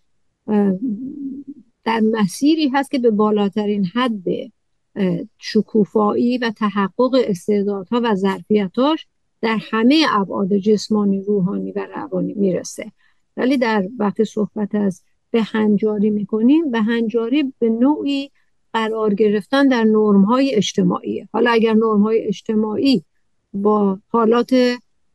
در 1.85 2.00
مسیری 2.00 2.68
هست 2.68 2.90
که 2.90 2.98
به 2.98 3.11
بالاترین 3.11 3.85
حد 3.85 4.24
شکوفایی 5.38 6.38
و 6.38 6.50
تحقق 6.50 7.14
استعدادها 7.27 8.00
و 8.05 8.14
ظرفیتاش 8.14 9.07
در 9.40 9.59
همه 9.70 10.05
ابعاد 10.11 10.57
جسمانی 10.57 11.22
روحانی 11.22 11.72
و 11.72 11.87
روانی 11.96 12.35
می‌رسه. 12.35 12.92
ولی 13.37 13.59
در 13.59 13.88
وقت 13.99 14.25
صحبت 14.25 14.75
از 14.75 15.03
بهنجاری 15.31 16.11
می‌کنیم. 16.11 16.70
بهنجاری 16.70 17.53
به 17.59 17.68
نوعی 17.68 18.31
قرار 18.73 19.14
گرفتن 19.14 19.68
در 19.68 19.85
نرم 19.85 20.23
های 20.23 20.55
اجتماعی 20.55 21.29
حالا 21.33 21.51
اگر 21.51 21.75
نرم 21.75 22.03
های 22.03 22.20
اجتماعی 22.20 23.05
با 23.53 23.99
حالات 24.09 24.55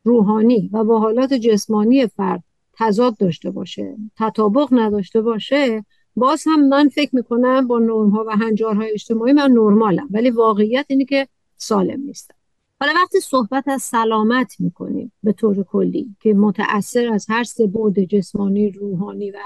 روحانی 0.03 0.69
و 0.73 0.83
با 0.83 0.99
حالات 0.99 1.33
جسمانی 1.33 2.07
فرد 2.07 2.43
تضاد 2.73 3.17
داشته 3.17 3.51
باشه 3.51 3.95
تطابق 4.17 4.67
نداشته 4.71 5.21
باشه 5.21 5.85
باز 6.15 6.43
هم 6.47 6.67
من 6.67 6.89
فکر 6.89 7.15
می‌کنم 7.15 7.67
با 7.67 7.79
نرم 7.79 8.09
ها 8.09 8.25
و 8.27 8.31
هنجارهای 8.31 8.91
اجتماعی 8.91 9.33
من 9.33 9.51
نرمالم. 9.51 10.07
ولی 10.11 10.29
واقعیت 10.29 10.85
اینه 10.89 11.05
که 11.05 11.27
سالم 11.57 12.01
نیستم. 12.01 12.38
حالا 12.81 12.93
وقتی 12.95 13.19
صحبت 13.19 13.67
از 13.67 13.81
سلامت 13.81 14.55
می‌کنیم 14.59 15.11
به 15.23 15.33
طور 15.33 15.63
کلی 15.63 16.15
که 16.19 16.33
متأثر 16.33 17.13
از 17.13 17.25
هر 17.29 17.43
سه 17.43 17.67
بود 17.67 17.99
جسمانی 17.99 18.71
روحانی 18.71 19.31
و 19.31 19.39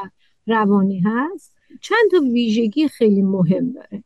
روانی 0.48 1.00
هست 1.00 1.56
چند 1.82 2.12
تا 2.12 2.18
ویژگی 2.20 2.88
خیلی 2.88 3.22
مهم 3.22 3.72
داره. 3.72 4.04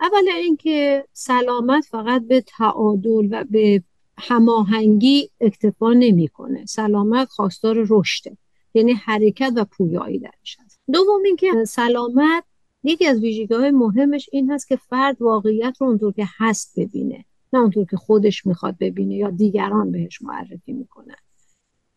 اولا 0.00 0.32
اینکه 0.32 1.04
سلامت 1.12 1.84
فقط 1.84 2.22
به 2.26 2.40
تعادل 2.40 3.28
و 3.30 3.44
به 3.50 3.82
هماهنگی 4.18 5.30
اکتفا 5.40 5.92
نمی‌کنه. 5.92 6.66
سلامت 6.66 7.28
خواستار 7.28 7.86
رشده 7.90 8.36
یعنی 8.74 8.92
حرکت 8.92 9.52
و 9.56 9.64
پویایی 9.64 10.18
درش 10.18 10.56
هست. 10.64 10.80
دوم 10.92 11.22
اینکه 11.24 11.64
سلامت 11.64 12.44
یکی 12.82 13.06
از 13.06 13.20
ویژگی 13.20 13.54
های 13.54 13.70
مهمش 13.70 14.28
این 14.32 14.50
هست 14.50 14.68
که 14.68 14.76
فرد 14.76 15.22
واقعیت 15.22 15.76
رو 15.80 15.86
اونطور 15.86 16.12
که 16.12 16.26
هست 16.38 16.80
ببینه. 16.80 17.24
نه 17.56 17.62
اونطور 17.62 17.84
که 17.84 17.96
خودش 17.96 18.46
می‌خواد 18.46 18.76
ببینه 18.80 19.16
یا 19.16 19.30
دیگران 19.30 19.92
بهش 19.92 20.22
معرفی 20.22 20.72
می‌کنن. 20.72 21.16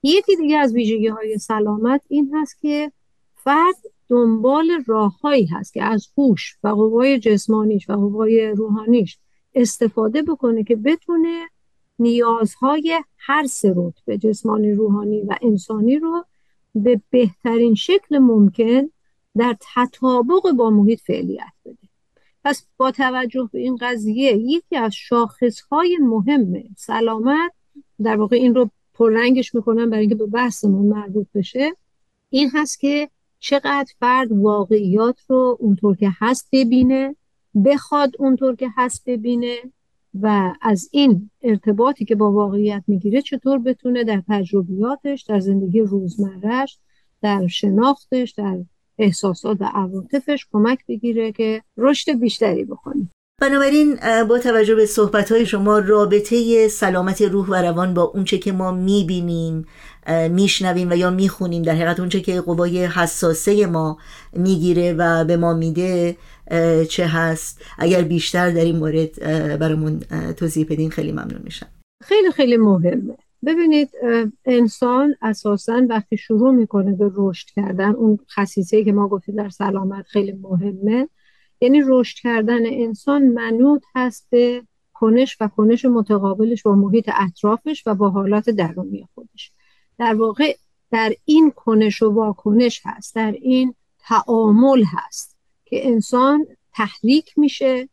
یکی 0.03 0.35
دیگه 0.35 0.57
از 0.57 0.73
ویژگی 0.73 1.07
های 1.07 1.37
سلامت 1.37 2.01
این 2.07 2.35
هست 2.35 2.59
که 2.59 2.91
فرد 3.35 3.75
دنبال 4.07 4.83
راههایی 4.85 5.45
هست 5.45 5.73
که 5.73 5.83
از 5.83 6.07
هوش 6.17 6.57
و 6.63 6.67
قوای 6.67 7.19
جسمانیش 7.19 7.89
و 7.89 7.93
قوای 7.93 8.47
روحانیش 8.47 9.17
استفاده 9.53 10.21
بکنه 10.21 10.63
که 10.63 10.75
بتونه 10.75 11.47
نیازهای 11.99 13.01
هر 13.17 13.47
سه 13.47 13.75
به 14.05 14.17
جسمانی 14.17 14.71
روحانی 14.71 15.21
و 15.21 15.35
انسانی 15.41 15.99
رو 15.99 16.25
به 16.75 17.01
بهترین 17.09 17.75
شکل 17.75 18.17
ممکن 18.17 18.89
در 19.37 19.57
تطابق 19.75 20.51
با 20.57 20.69
محیط 20.69 20.99
فعلیت 21.01 21.53
بده. 21.65 21.88
پس 22.43 22.67
با 22.77 22.91
توجه 22.91 23.49
به 23.53 23.59
این 23.59 23.77
قضیه 23.81 24.37
یکی 24.37 24.75
از 24.77 24.93
شاخصهای 24.93 25.97
مهم 26.01 26.63
سلامت 26.77 27.51
در 28.03 28.17
واقع 28.17 28.35
این 28.35 28.55
رو 28.55 28.69
پررنگش 28.93 29.55
می‌کنم 29.55 29.89
برای 29.89 30.01
اینکه 30.01 30.15
به 30.15 30.25
بحثمون 30.25 30.85
مربوط 30.85 31.27
بشه 31.33 31.71
این 32.29 32.49
هست 32.53 32.79
که 32.79 33.09
چقدر 33.39 33.93
فرد 33.99 34.31
واقعیات 34.31 35.19
رو 35.27 35.57
اونطور 35.59 35.95
که 35.95 36.11
هست 36.19 36.49
ببینه 36.51 37.15
بخواد 37.65 38.11
اونطور 38.19 38.55
که 38.55 38.69
هست 38.77 39.03
ببینه 39.05 39.55
و 40.21 40.53
از 40.61 40.89
این 40.91 41.29
ارتباطی 41.41 42.05
که 42.05 42.15
با 42.15 42.31
واقعیت 42.31 42.83
می‌گیره 42.87 43.21
چطور 43.21 43.59
بتونه 43.59 44.03
در 44.03 44.23
تجربیاتش 44.27 45.23
در 45.23 45.39
زندگی 45.39 45.79
روزمرهش 45.79 46.79
در 47.21 47.47
شناختش 47.47 48.31
در 48.31 48.57
احساسات 48.99 49.57
و 49.59 49.69
عواطفش 49.73 50.47
کمک 50.51 50.79
بگیره 50.87 51.31
که 51.31 51.61
رشد 51.77 52.11
بیشتری 52.19 52.65
بکنه. 52.65 53.09
بنابراین 53.41 53.97
با 54.29 54.39
توجه 54.39 54.75
به 54.75 54.85
صحبت 54.85 55.43
شما 55.43 55.79
رابطه 55.79 56.67
سلامت 56.67 57.21
روح 57.21 57.47
و 57.47 57.55
روان 57.55 57.93
با 57.93 58.01
اونچه 58.01 58.37
که 58.37 58.51
ما 58.51 58.71
می‌بینیم 58.71 59.65
میشنویم 60.29 60.91
و 60.91 60.95
یا 60.95 61.09
می‌خونیم 61.09 61.61
در 61.61 61.73
حقیقت 61.73 61.99
اونچه 61.99 62.21
که 62.21 62.41
قوای 62.41 62.85
حساسه 62.85 63.65
ما 63.65 63.97
می‌گیره 64.33 64.93
و 64.93 65.25
به 65.25 65.37
ما 65.37 65.53
میده 65.53 66.17
چه 66.89 67.07
هست؟ 67.07 67.61
اگر 67.77 68.01
بیشتر 68.01 68.49
در 68.51 68.65
این 68.65 68.75
مورد 68.75 69.19
برامون 69.59 69.99
توضیح 70.37 70.65
بدین 70.69 70.89
خیلی 70.89 71.11
ممنون 71.11 71.41
میشم. 71.43 71.67
خیلی 72.03 72.31
خیلی 72.31 72.57
مهمه. 72.57 73.17
ببینید 73.45 73.89
انسان 74.45 75.15
اساسا 75.21 75.85
وقتی 75.89 76.17
شروع 76.17 76.51
می‌کنه 76.51 76.95
به 76.95 77.11
رشد 77.15 77.47
کردن 77.55 77.91
اون 77.91 78.19
خصیصه 78.35 78.83
که 78.83 78.91
ما 78.91 79.07
گفتیم 79.07 79.35
در 79.35 79.49
سلامت 79.49 80.05
خیلی 80.07 80.31
مهمه. 80.31 81.09
یعنی 81.61 81.81
رشد 81.87 82.17
کردن 82.17 82.59
انسان 82.65 83.23
منوط 83.23 83.83
هست 83.95 84.27
به 84.29 84.63
کنش 84.93 85.37
و 85.41 85.47
کنش 85.47 85.85
متقابلش 85.85 86.63
با 86.63 86.75
محیط 86.75 87.09
اطرافش 87.13 87.83
و 87.85 87.95
با 87.95 88.09
حالات 88.09 88.49
درونی 88.49 89.07
خودش. 89.15 89.51
در 89.97 90.13
واقع 90.13 90.55
در 90.91 91.13
این 91.25 91.51
کنش 91.51 92.01
و 92.01 92.11
واکنش 92.11 92.81
هست 92.85 93.15
در 93.15 93.31
این 93.31 93.75
تعامل 93.99 94.83
هست 94.87 95.37
که 95.65 95.87
انسان 95.87 96.47
تحریک 96.73 97.37
میشه 97.37 97.89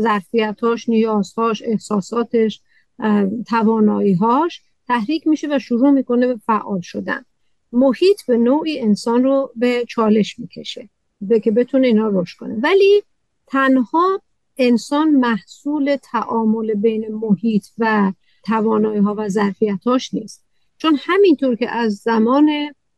ظرفیتاش 0.00 0.88
نیازهاش 0.88 1.62
احساساتش 1.66 2.62
تواناییهاش 3.46 4.62
تحریک 4.90 5.26
میشه 5.26 5.48
و 5.50 5.58
شروع 5.58 5.90
می‌کنه 5.90 6.26
به 6.26 6.36
فعال 6.36 6.80
شدن. 6.80 7.24
محیط 7.72 8.22
به 8.26 8.36
نوعی 8.36 8.80
انسان 8.80 9.24
رو 9.24 9.52
به 9.56 9.84
چالش 9.88 10.38
می‌کشه 10.38 10.88
به 11.20 11.40
که 11.40 11.50
بتونه 11.50 11.86
اینا 11.86 12.08
رشد 12.12 12.38
کنه. 12.38 12.54
ولی 12.62 13.02
تنها 13.46 14.22
انسان 14.58 15.10
محصول 15.10 15.96
تعامل 16.02 16.74
بین 16.74 17.14
محیط 17.14 17.66
و 17.78 18.12
توانایی 18.44 19.00
ها 19.00 19.14
و 19.18 19.28
ظرفیتاش 19.28 20.14
نیست. 20.14 20.44
چون 20.78 20.98
همینطور 21.00 21.54
که 21.54 21.70
از 21.70 21.94
زمان 21.94 22.50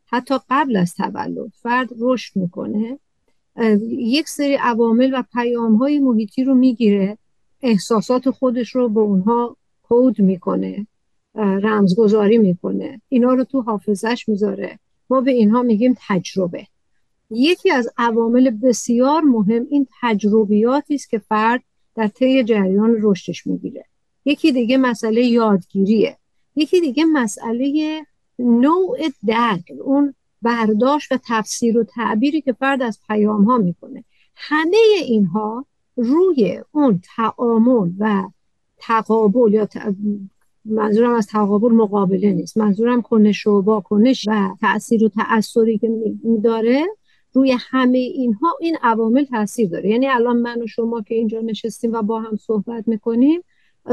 حتی 0.05 0.35
قبل 0.49 0.75
از 0.75 0.95
تولد 0.95 1.51
فرد 1.61 1.89
رشد 1.99 2.35
می‌کنه 2.35 2.99
یک 3.89 4.29
سری 4.29 4.55
عوامل 4.55 5.11
و 5.13 5.23
پیام 5.33 5.75
های 5.75 5.99
محیطی 5.99 6.43
رو 6.43 6.55
می‌گیره 6.55 7.17
احساسات 7.61 8.29
خودش 8.29 8.75
رو 8.75 8.89
به 8.89 8.99
اونها 8.99 9.57
کود 9.83 10.21
می‌کنه. 10.21 10.87
رمزگذاری 11.35 12.37
می‌کنه. 12.37 13.01
اینا 13.09 13.33
رو 13.33 13.43
تو 13.43 13.61
حافظش 13.61 14.29
می‌ذاره. 14.29 14.79
ما 15.09 15.21
به 15.21 15.31
اینها 15.31 15.61
میگیم 15.61 15.95
تجربه. 16.07 16.67
یکی 17.29 17.71
از 17.71 17.89
عوامل 17.97 18.49
بسیار 18.49 19.21
مهم 19.21 19.67
این 19.69 19.87
تجربیاتی 20.01 20.95
است 20.95 21.09
که 21.09 21.19
فرد 21.19 21.63
در 21.95 22.07
طی 22.07 22.43
جریان 22.43 22.97
رشدش 23.01 23.47
می‌گیره. 23.47 23.85
یکی 24.25 24.51
دیگه 24.51 24.77
مسئله 24.77 25.25
یادگیریه. 25.25 26.17
یکی 26.55 26.81
دیگه 26.81 27.05
مسئله 27.05 27.99
نوع 28.39 28.97
درک 29.27 29.71
اون 29.83 30.13
برداشت 30.41 31.11
و 31.11 31.17
تفسیر 31.27 31.77
و 31.77 31.83
تعبیری 31.83 32.41
که 32.41 32.53
فرد 32.53 32.81
از 32.81 32.99
پیام 33.07 33.43
ها 33.43 33.57
می‌کنه. 33.57 34.03
همه 34.35 34.77
اینها 35.01 35.65
روی 35.95 36.61
اون 36.71 37.01
تعامل 37.15 37.91
و 37.99 38.23
تقابل 38.77 39.53
یا 39.53 39.65
منظورم 40.65 41.13
از 41.13 41.27
تقابل 41.27 41.71
مقابله 41.71 42.33
نیست. 42.33 42.57
منظورم 42.57 43.01
کنش 43.01 43.47
و 43.47 43.61
واکنش 43.61 44.27
و 44.27 44.55
تاثیر 44.61 45.03
و 45.03 45.09
تأثیری 45.09 45.77
که 45.77 45.89
میداره 46.23 46.85
روی 47.33 47.57
همه 47.59 47.97
اینها 47.97 48.57
این 48.61 48.77
عوامل 48.81 49.23
تاثیر 49.23 49.69
داره. 49.69 49.89
یعنی 49.89 50.07
الان 50.07 50.37
من 50.37 50.61
و 50.61 50.67
شما 50.67 51.01
که 51.01 51.15
اینجا 51.15 51.41
نشستیم 51.41 51.93
و 51.93 52.01
با 52.01 52.21
هم 52.21 52.35
صحبت 52.35 52.87
می‌کنیم 52.87 53.41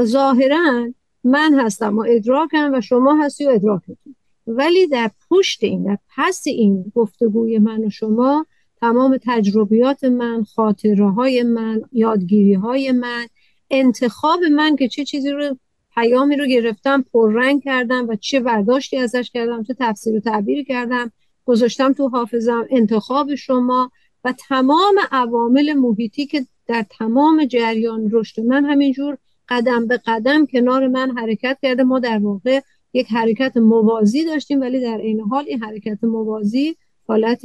ظاهرا 0.01 0.87
من 1.23 1.59
هستم 1.59 1.97
و 1.97 2.05
ادراکم 2.09 2.73
و 2.73 2.81
شما 2.81 3.15
هستی 3.23 3.45
و 3.45 3.49
ادراکتون. 3.49 4.15
ولی 4.47 4.87
در 4.87 5.11
پشت 5.29 5.63
این 5.63 5.83
در 5.83 5.97
پس 6.15 6.43
این 6.45 6.91
گفتگوی 6.95 7.59
من 7.59 7.85
و 7.85 7.89
شما 7.89 8.45
تمام 8.81 9.17
تجربیات 9.23 10.03
من 10.03 10.43
خاطره 10.43 11.09
های 11.09 11.43
من 11.43 11.81
یادگیری 11.91 12.53
های 12.53 12.91
من 12.91 13.25
انتخاب 13.69 14.39
من 14.43 14.75
که 14.75 14.87
چه 14.87 15.05
چیزی 15.05 15.29
رو 15.29 15.57
پیامی 15.95 16.35
رو 16.35 16.45
گرفتم 16.45 17.05
پررنگ 17.13 17.63
کردم 17.63 18.07
و 18.07 18.15
چه 18.15 18.39
برداشتی 18.39 18.97
ازش 18.97 19.31
کردم 19.33 19.63
چه 19.63 19.75
تفسیر 19.79 20.15
و 20.15 20.19
تعبیر 20.19 20.63
کردم. 20.63 21.11
گذاشتم 21.45 21.93
تو 21.93 22.09
حافظم 22.09 22.67
انتخاب 22.69 23.35
شما 23.35 23.91
و 24.23 24.33
تمام 24.49 24.95
عوامل 25.11 25.73
محیطی 25.73 26.25
که 26.25 26.45
در 26.67 26.85
تمام 26.89 27.45
جریان 27.45 28.09
رشد 28.11 28.41
من 28.41 28.65
همینجور 28.65 29.17
قدم 29.49 29.87
به 29.87 29.99
قدم 30.05 30.45
کنار 30.45 30.87
من 30.87 31.17
حرکت 31.17 31.57
کرده. 31.61 31.83
ما 31.83 31.99
در 31.99 32.19
واقع 32.19 32.61
یک 32.93 33.07
حرکت 33.11 33.57
موازی 33.57 34.25
داشتیم 34.25 34.61
ولی 34.61 34.81
در 34.81 34.97
این 34.97 35.21
حال 35.21 35.45
این 35.47 35.63
حرکت 35.63 36.03
موازی 36.03 36.75
حالت 37.07 37.41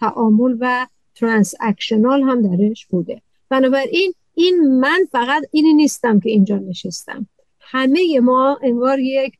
تعامل 0.00 0.56
و 0.60 0.86
ترانس 1.14 1.54
اکشنال 1.60 2.22
هم 2.22 2.42
درش 2.42 2.86
بوده. 2.86 3.22
بنابراین 3.48 4.14
این 4.34 4.78
من 4.80 4.98
فقط 5.12 5.42
اینی 5.52 5.74
نیستم 5.74 6.20
که 6.20 6.30
اینجا 6.30 6.58
نشستم. 6.58 7.26
همه 7.70 8.20
ما 8.20 8.58
انگار 8.62 8.98
یک 8.98 9.34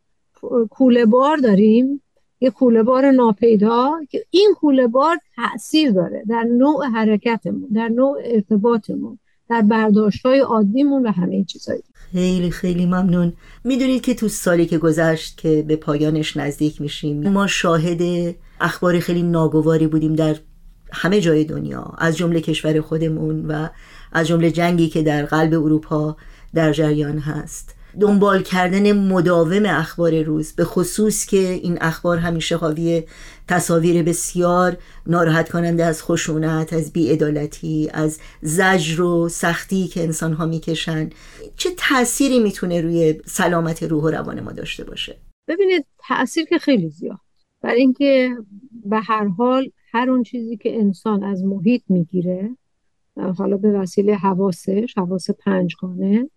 کوله 0.70 1.06
بار 1.06 1.36
داریم 1.36 2.02
یک 2.40 2.52
کوله 2.52 2.82
بار 2.82 3.10
ناپیدا 3.10 3.90
که 4.10 4.24
این 4.30 4.54
کوله 4.56 4.86
بار 4.86 5.16
تاثیر 5.36 5.90
داره 5.90 6.22
در 6.28 6.42
نوع 6.42 6.86
حرکتمون 6.86 7.68
در 7.74 7.88
نوع 7.88 8.18
ارتباطمون 8.24 9.18
در 9.48 9.62
برداشت 9.62 10.26
های 10.26 10.38
عادیمون 10.38 11.06
و 11.06 11.10
همه 11.10 11.34
این 11.34 11.44
چیزهایی. 11.44 11.82
خیلی 11.92 12.50
خیلی 12.50 12.86
ممنون. 12.86 13.32
می‌دونید 13.64 14.02
که 14.02 14.14
تو 14.14 14.28
سالی 14.28 14.66
که 14.66 14.78
گذشت 14.78 15.38
که 15.38 15.64
به 15.68 15.76
پایانش 15.76 16.36
نزدیک 16.36 16.80
میشیم 16.80 17.28
ما 17.28 17.46
شاهد 17.46 18.34
اخبار 18.60 19.00
خیلی 19.00 19.22
ناگواری 19.22 19.86
بودیم 19.86 20.14
در 20.14 20.36
همه 20.92 21.20
جای 21.20 21.44
دنیا 21.44 21.94
از 21.98 22.16
جمله 22.16 22.40
کشور 22.40 22.80
خودمون 22.80 23.46
و 23.46 23.68
از 24.12 24.26
جمله 24.26 24.50
جنگی 24.50 24.88
که 24.88 25.02
در 25.02 25.24
قلب 25.24 25.54
اروپا 25.54 26.16
در 26.54 26.72
جریان 26.72 27.18
هست. 27.18 27.77
دنبال 28.00 28.42
کردن 28.42 28.92
مداوم 28.92 29.66
اخبار 29.66 30.22
روز 30.22 30.52
به 30.52 30.64
خصوص 30.64 31.26
که 31.26 31.38
این 31.38 31.78
اخبار 31.80 32.18
همیشه 32.18 32.56
حاوی 32.56 33.02
تصاویر 33.48 34.02
بسیار 34.02 34.76
ناراحت 35.06 35.50
کننده 35.50 35.84
از 35.84 36.02
خشونت 36.02 36.72
از 36.72 36.92
بیعدالتی 36.92 37.90
از 37.94 38.18
زجر 38.42 39.02
و 39.02 39.28
سختی 39.28 39.86
که 39.86 40.02
انسان 40.02 40.32
ها 40.32 40.46
می‌کشن. 40.46 41.10
چه 41.56 41.70
تأثیری 41.76 42.38
می‌تونه 42.38 42.80
روی 42.80 43.20
سلامت 43.26 43.82
روح 43.82 44.04
و 44.04 44.08
روان 44.10 44.40
ما 44.40 44.52
داشته 44.52 44.84
باشه؟ 44.84 45.16
ببینید 45.48 45.86
تاثیر 46.08 46.44
که 46.44 46.58
خیلی 46.58 46.88
زیاد. 46.88 47.18
برای 47.62 47.80
اینکه 47.80 48.36
به 48.84 49.00
هر 49.00 49.28
حال 49.28 49.70
هر 49.92 50.10
اون 50.10 50.22
چیزی 50.22 50.56
که 50.56 50.78
انسان 50.78 51.24
از 51.24 51.44
محیط 51.44 51.82
می‌گیره 51.88 52.50
حالا 53.38 53.56
به 53.56 53.72
وسیله 53.72 54.14
حواسش 54.14 54.94
حواس 54.96 55.30
پنجگانه 55.30 56.30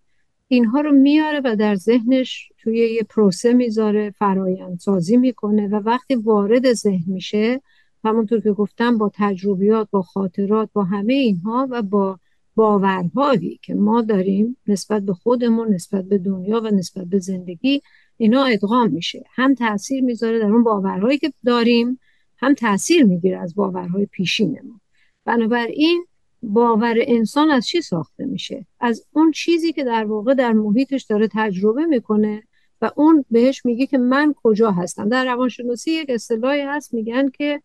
اینها 0.51 0.81
رو 0.81 0.91
میاره 0.91 1.41
و 1.43 1.55
در 1.55 1.75
ذهنش 1.75 2.51
توی 2.57 2.77
یه 2.77 3.03
پروسه 3.03 3.53
می‌ذاره 3.53 4.11
فرایند 4.11 4.79
سازی 4.79 5.17
می‌کنه 5.17 5.67
و 5.67 5.75
وقتی 5.75 6.15
وارد 6.15 6.73
ذهن 6.73 7.13
میشه 7.13 7.61
همونطور 8.03 8.41
که 8.41 8.51
گفتم 8.51 8.97
با 8.97 9.11
تجربیات 9.13 9.87
با 9.91 10.01
خاطرات 10.01 10.69
با 10.73 10.83
همه 10.83 11.13
اینها 11.13 11.67
و 11.71 11.81
با 11.81 12.19
باورهایی 12.55 13.59
که 13.61 13.73
ما 13.73 14.01
داریم 14.01 14.57
نسبت 14.67 15.03
به 15.03 15.13
خودمون 15.13 15.73
نسبت 15.73 16.05
به 16.05 16.17
دنیا 16.17 16.61
و 16.61 16.67
نسبت 16.67 17.05
به 17.05 17.19
زندگی 17.19 17.81
اینا 18.17 18.43
ادغام 18.43 18.89
میشه. 18.89 19.23
هم 19.35 19.55
تاثیر 19.55 20.03
می‌ذاره 20.03 20.39
در 20.39 20.51
اون 20.51 20.63
باورهایی 20.63 21.17
که 21.17 21.33
داریم 21.45 21.99
هم 22.37 22.53
تاثیر 22.53 23.05
می‌گیره 23.05 23.37
از 23.37 23.55
باورهای 23.55 24.05
پیشینمون 24.05 24.81
بنابراین 25.25 26.05
باور 26.43 26.95
انسان 27.01 27.51
از 27.51 27.67
چی 27.67 27.81
ساخته 27.81 28.25
میشه؟ 28.25 28.65
از 28.79 29.05
اون 29.11 29.31
چیزی 29.31 29.73
که 29.73 29.83
در 29.83 30.05
واقع 30.05 30.33
در 30.33 30.53
محیطش 30.53 31.03
داره 31.03 31.29
تجربه 31.31 31.85
می‌کنه 31.85 32.43
و 32.81 32.91
اون 32.95 33.25
بهش 33.31 33.65
میگه 33.65 33.85
که 33.85 33.97
من 33.97 34.33
کجا 34.43 34.71
هستم. 34.71 35.09
در 35.09 35.25
روانشناسی 35.25 35.91
یک 35.91 36.09
اصطلاحی 36.09 36.61
هست 36.61 36.93
میگن 36.93 37.29
که 37.29 37.61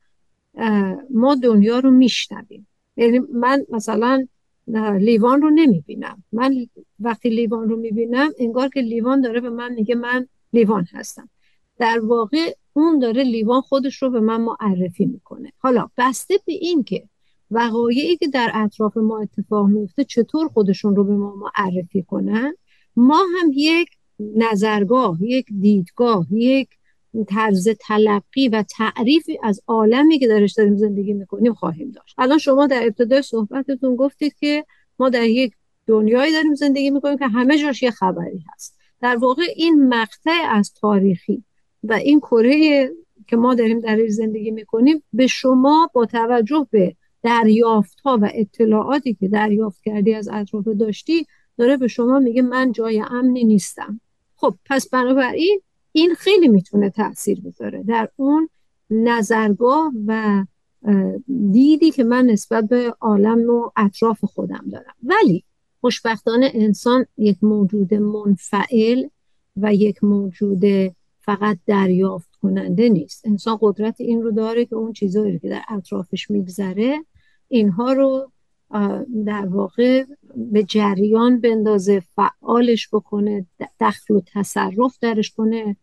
ما 1.11 1.35
دنیا 1.35 1.79
رو 1.79 1.91
میشنویم. 1.91 2.67
یعنی 2.97 3.19
من 3.19 3.67
مثلا 3.71 4.27
لیوان 4.99 5.43
رو 5.43 5.51
نمی‌بینم. 5.51 6.25
من 6.33 6.67
وقتی 7.01 7.29
لیوان 7.29 7.69
رو 7.69 7.77
می‌بینم 7.77 8.31
انگار 8.39 8.69
که 8.69 8.81
لیوان 8.81 9.21
داره 9.21 9.41
به 9.41 9.51
من 9.51 9.73
میگه 9.73 9.95
من 9.95 10.27
لیوان 10.53 10.87
هستم. 10.93 11.29
در 11.79 12.01
واقع 12.01 12.55
اون 12.73 12.99
داره 12.99 13.23
لیوان 13.23 13.61
خودش 13.61 14.03
رو 14.03 14.11
به 14.11 14.21
من 14.21 14.41
معرفی 14.41 15.07
می‌کنه. 15.07 15.53
حالا 15.59 15.89
بسته 15.99 16.35
به 16.47 16.53
این 16.53 16.85
که 16.85 17.09
وقایعی 17.51 18.17
که 18.17 18.29
در 18.29 18.51
اطراف 18.55 18.97
ما 18.97 19.21
اتفاق 19.21 19.67
میفته 19.67 20.05
چطور 20.05 20.49
خودشون 20.49 20.97
رو 20.97 21.05
به 21.05 21.17
ما 21.17 21.35
معرفی 21.35 22.03
کنن؟ 22.03 22.55
ما 22.97 23.18
هم 23.41 23.51
یک 23.55 23.89
نظرگاه 24.20 25.18
یک 25.23 25.47
دیدگاه 25.61 26.27
یک 26.31 26.68
طرز 27.29 27.68
تلقی 27.68 28.49
و 28.49 28.62
تعریفی 28.62 29.39
از 29.43 29.61
عالمی 29.66 30.18
که 30.18 30.29
درش 30.29 30.53
داریم 30.53 30.77
زندگی 30.77 31.12
می‌کنیم 31.12 31.55
خواهیم 31.55 31.91
داشت. 31.91 32.14
الان 32.18 32.39
شما 32.39 32.66
در 32.66 32.83
ابتدای 32.83 33.23
صحبتتون 33.23 33.97
گفتید 33.97 34.35
که 34.41 34.64
ما 34.99 35.09
در 35.09 35.25
یک 35.25 35.53
دنیایی 35.87 36.33
داریم 36.33 36.55
زندگی 36.55 36.91
می‌کنیم 36.91 37.18
که 37.18 37.27
همه 37.27 37.59
جاش 37.59 37.83
یه 37.83 37.91
خبری 37.91 38.45
هست. 38.53 38.79
در 39.01 39.16
واقع 39.16 39.43
این 39.57 39.89
مقطع 39.89 40.47
از 40.51 40.73
تاریخی 40.75 41.45
و 41.83 41.93
این 41.93 42.20
کره 42.20 42.91
که 43.27 43.37
ما 43.37 43.55
داریم 43.55 43.81
در 43.81 44.09
زندگی 44.09 44.51
می‌کنیم 44.51 45.03
به 45.12 45.27
شما 45.27 45.91
با 45.95 46.07
توجه 46.07 46.66
به 46.70 46.97
دریافت 47.27 48.01
ها 48.01 48.18
و 48.22 48.31
اطلاعاتی 48.35 49.14
که 49.14 49.29
دریافت 49.29 49.83
کردی 49.85 50.14
از 50.14 50.29
اطراف 50.33 50.64
داشتی 50.68 51.27
داره 51.59 51.77
به 51.77 51.89
شما 51.89 52.18
میگه 52.18 52.43
من 52.43 52.72
جای 52.72 53.03
امنی 53.11 53.45
نیستم. 53.45 54.01
خب 54.37 54.55
پس 54.64 54.89
بنابراین 54.89 55.61
این 55.93 56.14
خیلی 56.14 56.49
می‌تونه 56.49 56.91
تاثیر 56.91 57.41
بذاره. 57.41 57.83
در 57.83 58.09
اون 58.16 58.49
نظرگاه 58.91 59.93
و 60.07 60.45
دیدی 61.53 61.91
که 61.91 62.05
من 62.05 62.27
نسبت 62.27 62.64
به 62.64 62.95
عالم 63.01 63.51
و 63.51 63.70
اطراف 63.77 64.24
خودم 64.24 64.64
دارم. 64.72 64.95
ولی 65.03 65.45
خوشبختانه 65.81 66.51
انسان 66.55 67.07
یک 67.16 67.45
موجود 67.45 67.95
منفعل 67.95 69.09
و 69.57 69.74
یک 69.74 70.05
موجود 70.05 70.64
فقط 71.20 71.59
دریافت 71.66 72.29
کننده 72.43 72.89
نیست. 72.89 73.27
انسان 73.27 73.59
قدرت 73.61 74.01
این 74.01 74.22
رو 74.22 74.31
داره 74.31 74.64
که 74.64 74.77
اون 74.77 74.93
چیزهایی 74.93 75.39
که 75.39 75.49
در 75.49 75.62
اطرافش 75.68 76.31
میگذره 76.31 77.05
اینها 77.49 77.92
رو 77.92 78.32
در 79.26 79.47
واقع 79.47 80.05
به 80.36 80.62
جریان 80.62 81.40
بندازه 81.40 82.03
فعالش 82.16 82.88
بکنه 82.92 83.47
دخل 83.80 84.14
و 84.14 84.20
تصرف 84.34 84.99
درش 85.01 85.30
کنه 85.30 85.76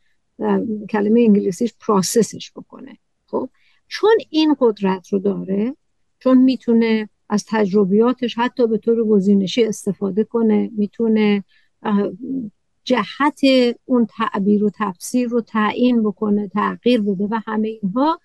کلمه 0.90 1.22
انگلیسیش 1.22 1.74
پراسسش 1.80 2.52
بکنه. 2.56 2.98
خب؟ 3.26 3.50
چون 3.88 4.12
این 4.30 4.56
قدرت 4.60 5.08
رو 5.08 5.20
داره 5.20 5.76
چون 6.20 6.38
می‌تونه 6.38 7.10
از 7.30 7.46
تجربیاتش 7.50 8.38
حتی 8.38 8.68
به 8.68 8.78
طور 8.78 9.04
گزینشی 9.04 9.66
استفاده 9.66 10.24
کنه 10.24 10.72
می‌تونه 10.78 11.44
جهت 12.84 13.42
اون 13.86 14.06
تعبیر 14.06 14.64
و 14.64 14.72
تفسیر 14.76 15.30
رو 15.30 15.42
تعیین 15.42 16.04
بکنه 16.04 16.48
تغییر 16.48 17.02
بده 17.02 17.28
و 17.32 17.40
همه 17.46 17.68
اینها 17.68 18.20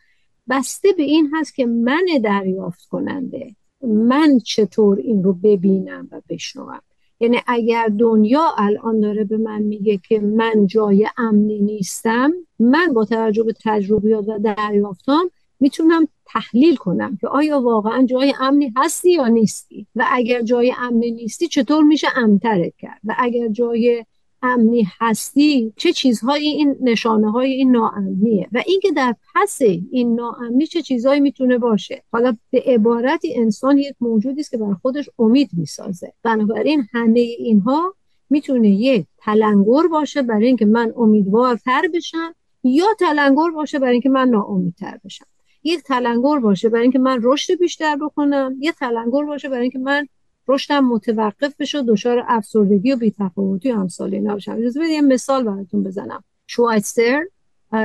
بسته 0.51 0.93
به 0.93 1.03
این 1.03 1.31
هست 1.35 1.55
که 1.55 1.67
من 1.67 2.07
دریافت 2.25 2.89
کننده 2.89 3.55
من 3.83 4.39
چطور 4.39 4.99
این 4.99 5.25
رو 5.25 5.33
ببینم 5.33 6.09
و 6.13 6.21
بشنوم. 6.29 6.81
یعنی 7.21 7.39
اگر 7.47 7.89
دنیا 7.99 8.55
الان 8.57 9.01
داره 9.01 9.25
به 9.25 9.37
من 9.37 9.63
میگه 9.63 10.01
که 10.09 10.21
من 10.21 10.67
جای 10.67 11.09
امنی 11.17 11.61
نیستم 11.61 12.33
من 12.59 12.93
با 12.93 13.05
توجه 13.05 13.43
به 13.43 13.55
تجربیات 13.65 14.25
و 14.29 14.39
دریافتام 14.39 15.31
می‌تونم 15.61 16.09
تحلیل 16.27 16.77
کنم 16.77 17.17
که 17.21 17.29
آیا 17.29 17.61
واقعا 17.61 18.07
جای 18.07 18.35
امنی 18.41 18.73
هستی 18.77 19.13
یا 19.13 19.29
نیستی؟ 19.29 19.87
و 19.97 20.07
اگر 20.11 20.43
جای 20.43 20.75
امنی 20.79 21.11
نیستی 21.11 21.49
چطور 21.49 21.85
میشه 21.85 22.09
امترت 22.17 22.77
کرد؟ 22.77 23.01
و 23.05 23.15
اگر 23.19 23.49
جای 23.49 24.05
امنی 24.43 24.87
هستی 25.01 25.73
چه 25.77 25.93
چیزهایی 25.93 26.49
این 26.49 26.77
نشانه 26.81 27.31
های 27.31 27.53
این 27.53 27.71
ناامنیه؟ 27.71 28.49
و 28.53 28.63
اینکه 28.67 28.93
در 28.93 29.15
پس 29.35 29.59
این 29.91 30.15
ناامنی 30.15 30.67
چه 30.67 30.83
چیزهایی 30.83 31.21
می‌تونه 31.21 31.59
باشه؟ 31.59 32.03
حالا 32.13 32.37
به 32.51 32.63
عبارتی 32.67 33.35
انسان 33.37 33.79
یک 33.79 33.95
موجودی 34.01 34.41
است 34.41 34.51
که 34.51 34.57
بر 34.57 34.75
خودش 34.83 35.11
امید 35.19 35.51
می‌سازه. 35.53 36.13
بنابراین 36.23 36.87
همه 36.93 37.21
اینها 37.21 37.95
می‌تونه 38.31 38.71
یک 38.71 39.07
تلنگر 39.19 39.87
باشه 39.91 40.23
برای 40.23 40.47
اینکه 40.47 40.67
من 40.67 40.93
امیدوارتر 40.97 41.83
بشم 41.95 42.35
یا 42.65 42.87
تلنگر 42.99 43.51
باشه 43.55 43.79
برای 43.79 43.93
اینکه 43.93 44.09
من 44.09 44.29
ناامیدتر 44.29 44.99
بشم. 45.05 45.27
یک 45.63 45.83
تلنگر 45.83 46.39
باشه 46.39 46.69
برای 46.69 46.83
اینکه 46.83 46.99
من 46.99 47.19
رشد 47.23 47.55
بیشتر 47.59 47.97
بکنم 47.97 48.57
یه 48.61 48.73
تلنگر 48.73 49.25
باشه 49.25 49.49
برای 49.49 49.63
اینکه 49.63 49.79
من 49.79 50.07
رشدم 50.49 50.85
متوقف 50.85 51.57
بشه 51.59 51.83
دچار 51.83 52.25
افسردگی 52.29 52.93
و 52.93 52.97
بی‌تفاوتی 52.97 53.73
اینا 54.13 54.35
بشم 54.35 54.53
اجازه 54.53 54.81
بدید 54.81 54.93
یه 54.93 55.01
مثال 55.01 55.45
براتون 55.45 55.83
بزنم. 55.83 56.25
شوایتسر 56.47 57.25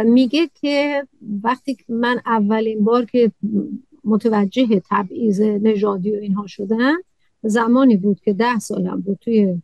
میگه 0.05 0.49
که 0.61 1.07
وقتی 1.43 1.77
من 1.89 2.21
اولین 2.25 2.83
بار 2.83 3.05
که 3.05 3.31
متوجه 4.03 4.81
تبعیض 4.89 5.41
نژادی 5.41 6.11
و 6.11 6.19
اینها 6.19 6.47
شدم 6.47 6.97
زمانی 7.43 7.97
بود 7.97 8.19
که 8.19 8.33
ده 8.33 8.59
سالم 8.59 9.01
بود 9.01 9.17
توی 9.21 9.61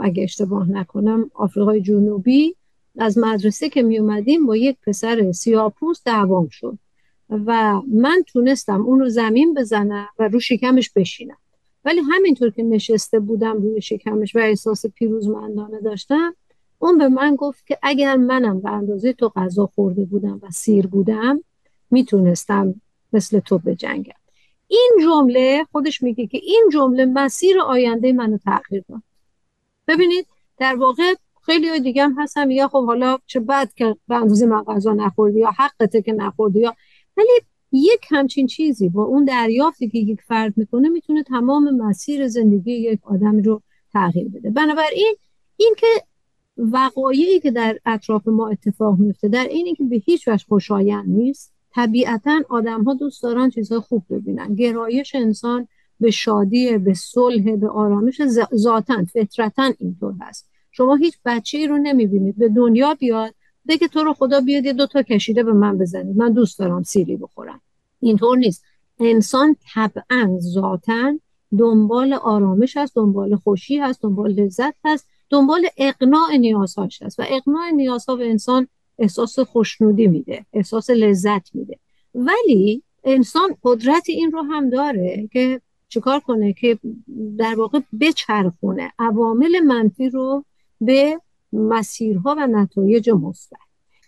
اگه 0.00 0.22
اشتباه 0.22 0.70
نکنم 0.70 1.30
آفریقای 1.34 1.80
جنوبی. 1.80 2.54
از 2.98 3.18
مدرسه 3.18 3.68
که 3.68 3.82
می 3.82 3.98
اومدیم 3.98 4.46
با 4.46 4.56
یک 4.56 4.76
پسر 4.86 5.32
سیاپوس 5.32 6.02
دعوام 6.04 6.48
شد 6.48 6.78
و 7.30 7.80
من 7.94 8.22
تونستم 8.26 8.82
اون 8.82 9.00
رو 9.00 9.08
زمین 9.08 9.54
بزنم 9.54 10.08
و 10.18 10.28
رو 10.28 10.40
شکمش 10.40 10.90
بشینم. 10.90 11.36
ولی 11.86 12.00
همینطور 12.00 12.50
که 12.50 12.62
نشسته 12.62 13.20
بودم 13.20 13.62
روی 13.62 13.80
شکمش 13.80 14.36
و 14.36 14.38
احساس 14.38 14.86
پیروزمندانه 14.86 15.80
داشتم 15.80 16.34
اون 16.78 16.98
به 16.98 17.08
من 17.08 17.36
گفت 17.36 17.66
که 17.66 17.78
اگر 17.82 18.16
منم 18.16 18.60
به 18.60 18.70
اندازه 18.70 19.12
تو 19.12 19.28
غذا 19.28 19.66
خورده 19.66 20.04
بودم 20.04 20.40
و 20.42 20.50
سیر 20.50 20.86
بودم 20.86 21.44
می‌تونستم 21.90 22.74
مثل 23.12 23.38
تو 23.38 23.58
بجنگم. 23.58 24.12
این 24.68 24.92
جمله 25.02 25.66
خودش 25.72 26.02
میگه 26.02 26.26
که 26.26 26.38
این 26.42 26.68
جمله 26.72 27.04
مسیر 27.04 27.60
آینده 27.60 28.12
منو 28.12 28.38
تغییر 28.38 28.84
داد. 28.88 29.02
ببینید 29.88 30.26
در 30.58 30.76
واقع 30.76 31.14
خیلی 31.42 31.80
دیگه 31.80 32.04
هم 32.04 32.14
هستم 32.18 32.50
یا 32.50 32.68
خب 32.68 32.86
حالا 32.86 33.18
چه 33.26 33.40
بد 33.40 33.72
که 33.74 33.96
به 34.08 34.14
اندازه 34.14 34.46
من 34.46 34.62
غذا 34.62 34.92
نخوردی 34.92 35.38
یا 35.38 35.50
حقته 35.50 36.02
که 36.02 36.12
نخوردی 36.12 36.60
یا 36.60 36.76
ولی 37.16 37.40
یک 37.76 38.06
همچین 38.10 38.46
چیزی 38.46 38.88
با 38.88 39.04
اون 39.04 39.24
دریافتی 39.24 39.88
که 39.88 39.98
یک 39.98 40.20
فرد 40.22 40.54
می‌کنه 40.56 40.88
می‌تونه 40.88 41.22
تمام 41.22 41.76
مسیر 41.76 42.28
زندگی 42.28 42.72
یک 42.72 43.00
آدم 43.02 43.38
رو 43.38 43.62
تغییر 43.92 44.28
بده. 44.28 44.50
بنابراین 44.50 45.14
این 45.56 45.74
که 45.78 45.86
وقایعی 46.56 47.40
که 47.40 47.50
در 47.50 47.78
اطراف 47.86 48.28
ما 48.28 48.48
اتفاق 48.48 48.98
میفته 48.98 49.28
در 49.28 49.44
اینی 49.44 49.74
که 49.74 49.84
به 49.84 49.96
هیچ 49.96 50.28
وجه 50.28 50.44
خوشایند 50.48 51.08
نیست 51.08 51.52
طبیعتا 51.74 52.42
آدم 52.48 52.84
ها 52.84 52.94
دوست 52.94 53.22
دارن 53.22 53.50
چیزهای 53.50 53.80
خوب 53.80 54.02
ببینن. 54.10 54.54
گرایش 54.54 55.14
انسان 55.14 55.68
به 56.00 56.10
شادی 56.10 56.78
به 56.78 56.94
صلح 56.94 57.56
به 57.56 57.68
آرامش 57.68 58.20
ذاتا 58.54 59.04
فطرتا 59.04 59.72
اینطور 59.78 60.14
هست. 60.20 60.48
شما 60.70 60.94
هیچ 60.94 61.14
بچه 61.24 61.58
ای 61.58 61.66
رو 61.66 61.78
نمی‌بینید. 61.78 62.38
به 62.38 62.48
دنیا 62.48 62.94
بیاد 62.94 63.34
بگه 63.68 63.88
تو 63.88 64.04
رو 64.04 64.12
خدا 64.12 64.40
بیاد 64.40 64.64
یه 64.64 64.72
دوتا 64.72 65.02
کشیده 65.02 65.42
به 65.42 65.52
من 65.52 65.78
بزنید 65.78 66.16
من 66.16 66.32
دوست 66.32 66.58
دارم 66.58 66.82
سیری 66.82 67.16
بخورم. 67.16 67.60
اینطور 68.00 68.38
نیست. 68.38 68.64
انسان 69.00 69.56
طبعا 69.74 70.38
ذاتا 70.40 71.18
دنبال 71.58 72.12
آرامش 72.12 72.76
هست 72.76 72.94
دنبال 72.94 73.36
خوشی 73.36 73.76
هست 73.78 74.02
دنبال 74.02 74.32
لذت 74.32 74.74
هست 74.84 75.08
دنبال 75.30 75.66
اقناع 75.76 76.36
نیازهاش 76.36 77.02
هست. 77.02 77.20
و 77.20 77.24
اقناع 77.28 77.70
نیازها 77.70 78.16
به 78.16 78.30
انسان 78.30 78.68
احساس 78.98 79.38
خوشنودی 79.38 80.06
میده 80.06 80.46
احساس 80.52 80.90
لذت 80.90 81.54
میده. 81.54 81.78
ولی 82.14 82.82
انسان 83.04 83.56
قدرت 83.62 84.02
این 84.08 84.32
رو 84.32 84.42
هم 84.42 84.70
داره 84.70 85.28
که 85.32 85.60
چیکار 85.88 86.20
کنه 86.20 86.52
که 86.52 86.78
در 87.38 87.54
واقع 87.54 87.80
بچرخونه 88.00 88.92
عوامل 88.98 89.60
منفی 89.60 90.08
رو 90.08 90.44
به 90.80 91.20
مسیرها 91.52 92.34
و 92.38 92.46
نتایج 92.46 93.10
مثبت. 93.10 93.58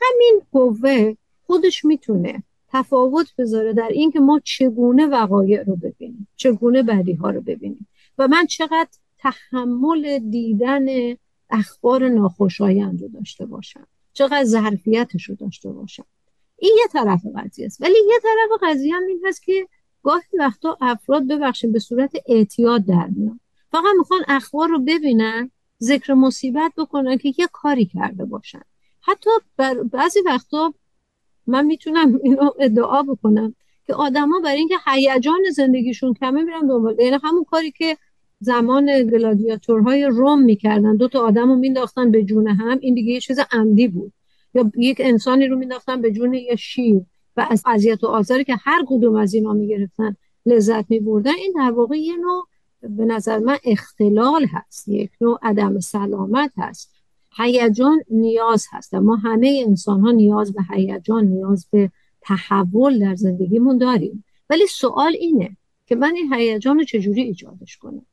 همین 0.01 0.43
قوه 0.53 1.15
خودش 1.43 1.85
می‌تونه 1.85 2.43
تفاوت 2.69 3.27
بذاره 3.39 3.73
در 3.73 3.89
اینکه 3.89 4.21
ما 4.21 4.41
چگونه 4.45 5.07
وقایع 5.07 5.63
رو 5.63 5.77
ببینیم 5.77 6.29
چگونه 6.37 6.83
بدی 6.83 7.13
ها 7.13 7.31
رو 7.31 7.41
ببینیم. 7.41 7.89
و 8.19 8.29
من 8.29 8.47
چقدر 8.47 8.89
تحمل 9.19 10.19
دیدن 10.19 10.87
اخبار 11.51 12.09
ناخوشایند 12.09 13.03
رو 13.03 13.09
داشته 13.09 13.47
باشم 13.47 13.87
چقدر 14.13 14.45
ظرفیتش 14.45 15.25
رو 15.25 15.35
داشته 15.35 15.71
باشم. 15.71 16.05
این 16.57 16.77
یه 16.79 16.87
طرف 16.93 17.21
قضیه 17.37 17.67
است. 17.67 17.83
ولی 17.83 17.95
یه 18.09 18.19
طرف 18.23 18.63
قضیه 18.63 18.95
هم 18.95 19.07
این 19.09 19.23
هست 19.27 19.43
که 19.43 19.69
گاهی 20.03 20.39
وقتا 20.39 20.79
افراد 20.81 21.29
ببخشید 21.29 21.73
به 21.73 21.79
صورت 21.79 22.13
اعتیاد 22.27 22.85
در 22.85 23.07
میان. 23.07 23.41
فقط 23.73 23.95
می‌خوان 23.99 24.21
اخبار 24.29 24.69
رو 24.69 24.79
ببینن 24.79 25.51
ذکر 25.83 26.15
مصیبت 26.15 26.73
بکنن 26.77 27.19
که 27.19 27.35
یه 27.39 27.49
کاری 27.53 27.87
کرده 27.87 28.25
باشن. 28.25 28.63
حتی 29.01 29.31
بعضی 29.93 30.21
وقتا 30.27 30.75
من 31.49 31.67
می‌تونم 31.67 32.21
اینو 32.23 32.51
ادعا 32.59 33.03
بکنم 33.03 33.55
که 33.87 33.95
آدما 33.95 34.41
برای 34.45 34.59
اینکه 34.59 34.75
هیجان 34.87 35.41
زندگیشون 35.55 36.15
کمه 36.15 36.43
میرن 36.43 36.67
دنبال 36.67 36.97
یعنی 37.01 37.19
همون 37.23 37.45
کاری 37.45 37.71
که 37.71 37.97
زمان 38.41 39.07
گلادیاتورهای 39.07 40.05
روم 40.05 40.43
می‌کردن. 40.43 40.97
دو 40.97 41.09
تا 41.09 41.21
آدم 41.21 41.49
رو 41.49 41.57
مینداختن 41.57 42.11
به 42.11 42.25
جون 42.25 42.47
هم 42.47 42.79
این 42.81 42.95
دیگه 42.95 43.13
یه 43.13 43.21
چیز 43.21 43.39
عمدی 43.53 43.89
بود. 43.89 44.13
یا 44.55 44.73
یک 44.77 44.97
انسانی 45.01 45.47
رو 45.47 45.57
مینداختن 45.57 46.01
به 46.03 46.13
جون 46.13 46.35
یه 46.35 46.57
شیر. 46.57 47.03
و 47.37 47.47
از 47.51 47.63
اذیت 47.67 48.05
و 48.05 48.07
آزاری 48.07 48.45
که 48.45 48.57
هر 48.61 48.85
کدوم 48.87 49.17
از 49.17 49.35
اینا 49.35 49.53
می‌گرفتن 49.53 50.17
لذت 50.47 50.91
میبردن. 50.91 51.35
این 51.35 51.53
در 51.57 51.71
واقع 51.71 51.97
یه 51.97 52.17
نوع 52.17 52.47
به 52.83 53.05
نظر 53.05 53.39
من 53.39 53.57
اختلال 53.65 54.47
هست. 54.53 54.89
یک 54.89 55.11
نوع 55.21 55.39
عدم 55.43 55.81
سلامت 55.81 56.53
هست. 56.57 56.98
هیجان 57.39 58.03
نیاز 58.11 58.67
هست. 58.73 58.95
ما 58.95 59.17
همه 59.17 59.65
انسان 59.67 60.01
ها 60.01 60.11
نیاز 60.11 60.53
به 60.53 60.63
هیجان 60.71 61.25
نیاز 61.25 61.67
به 61.71 61.91
تحول 62.21 62.99
در 62.99 63.15
زندگیمون 63.15 63.79
داریم. 63.79 64.25
ولی 64.51 64.67
سوال 64.67 65.13
اینه 65.21 65.57
که 65.87 65.97
من 65.97 66.15
این 66.15 66.35
هیجان 66.35 66.79
رو 66.79 66.85
چجوری 66.85 67.23
ایجادش 67.23 67.77
کنم؟ 67.77 68.07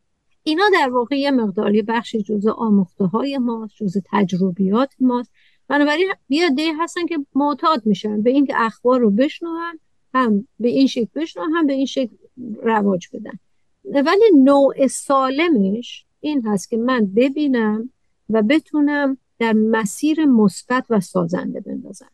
اینا 0.44 0.64
در 0.74 0.90
واقع 0.90 1.16
یه 1.20 1.32
مقداری 1.32 1.82
بخشی 1.82 2.24
جزء 2.24 2.52
آموخته 2.52 3.06
های 3.06 3.38
ماست 3.38 3.76
جزء 3.76 4.00
تجربیات 4.12 4.94
ماست. 5.00 5.32
بنابراین 5.68 6.14
یه 6.30 6.46
عده 6.46 6.72
هستن 6.80 7.06
که 7.06 7.18
معتاد 7.36 7.86
میشن 7.86 8.22
به 8.22 8.30
اینکه 8.30 8.54
اخبار 8.58 9.00
رو 9.00 9.12
بشنون 9.12 9.80
هم 10.14 10.48
به 10.60 10.68
این 10.68 10.88
شکل 10.88 11.10
بشنون 11.16 11.52
هم 11.52 11.68
به 11.68 11.74
این 11.74 11.86
شکل 11.86 12.16
رواج 12.64 13.08
بدن. 13.14 13.40
ولی 13.86 14.32
نوع 14.44 14.88
سالمش 14.88 16.06
این 16.20 16.46
هست 16.46 16.70
که 16.70 16.78
من 16.78 17.06
ببینم 17.06 17.90
و 18.30 18.42
بتونم 18.42 19.18
در 19.40 19.54
مسیر 19.54 20.26
مثبت 20.26 20.86
و 20.90 21.00
سازنده 21.00 21.60
بندازم 21.60 22.10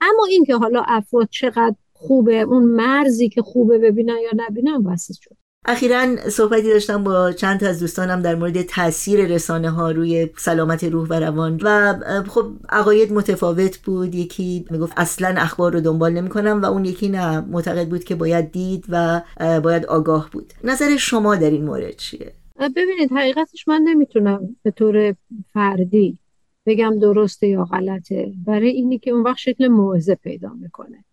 اما 0.00 0.24
اینکه 0.30 0.56
حالا 0.56 0.82
افراد 0.86 1.28
چقدر 1.30 1.76
خوبه 1.92 2.40
اون 2.40 2.62
مرزی 2.64 3.28
که 3.28 3.42
خوبه 3.42 3.78
ببینن 3.78 4.16
یا 4.24 4.30
نبینن 4.36 4.82
بسیج 4.82 5.16
شد 5.20 5.36
اخیرا 5.66 6.30
صحبتی 6.30 6.68
داشتم 6.68 7.04
با 7.04 7.32
چند 7.32 7.64
از 7.64 7.80
دوستانم 7.80 8.22
در 8.22 8.34
مورد 8.34 8.62
تاثیر 8.62 9.26
رسانه 9.26 9.70
ها 9.70 9.90
روی 9.90 10.30
سلامت 10.36 10.84
روح 10.84 11.08
و 11.08 11.14
روان 11.14 11.60
و 11.62 11.94
خب 12.28 12.52
عقاید 12.68 13.12
متفاوت 13.12 13.78
بود. 13.78 14.14
یکی 14.14 14.66
می‌گفت 14.70 14.92
اصلا 14.96 15.34
اخبار 15.38 15.72
رو 15.72 15.80
دنبال 15.80 16.12
نمی‌کنم 16.12 16.62
و 16.62 16.64
اون 16.64 16.84
یکی 16.84 17.08
نه 17.08 17.40
معتقد 17.40 17.88
بود 17.88 18.04
که 18.04 18.14
باید 18.14 18.52
دید 18.52 18.84
و 18.88 19.22
باید 19.38 19.86
آگاه 19.86 20.30
بود. 20.32 20.52
نظر 20.64 20.96
شما 20.96 21.36
در 21.36 21.50
این 21.50 21.64
مورد 21.64 21.96
چیه؟ 21.96 22.32
ببینید 22.60 23.12
حقیقتش 23.12 23.68
من 23.68 23.82
نمی‌تونم 23.82 24.56
به 24.62 24.70
طور 24.70 25.14
فردی 25.52 26.18
بگم 26.66 26.98
درسته 26.98 27.48
یا 27.48 27.64
غلطه. 27.64 28.32
برای 28.46 28.68
اینی 28.68 28.98
که 28.98 29.10
اون 29.10 29.22
وقت 29.22 29.38
شکل 29.38 29.68
موعظه 29.68 30.14
پیدا 30.14 30.52
می‌کنه. 30.52 31.04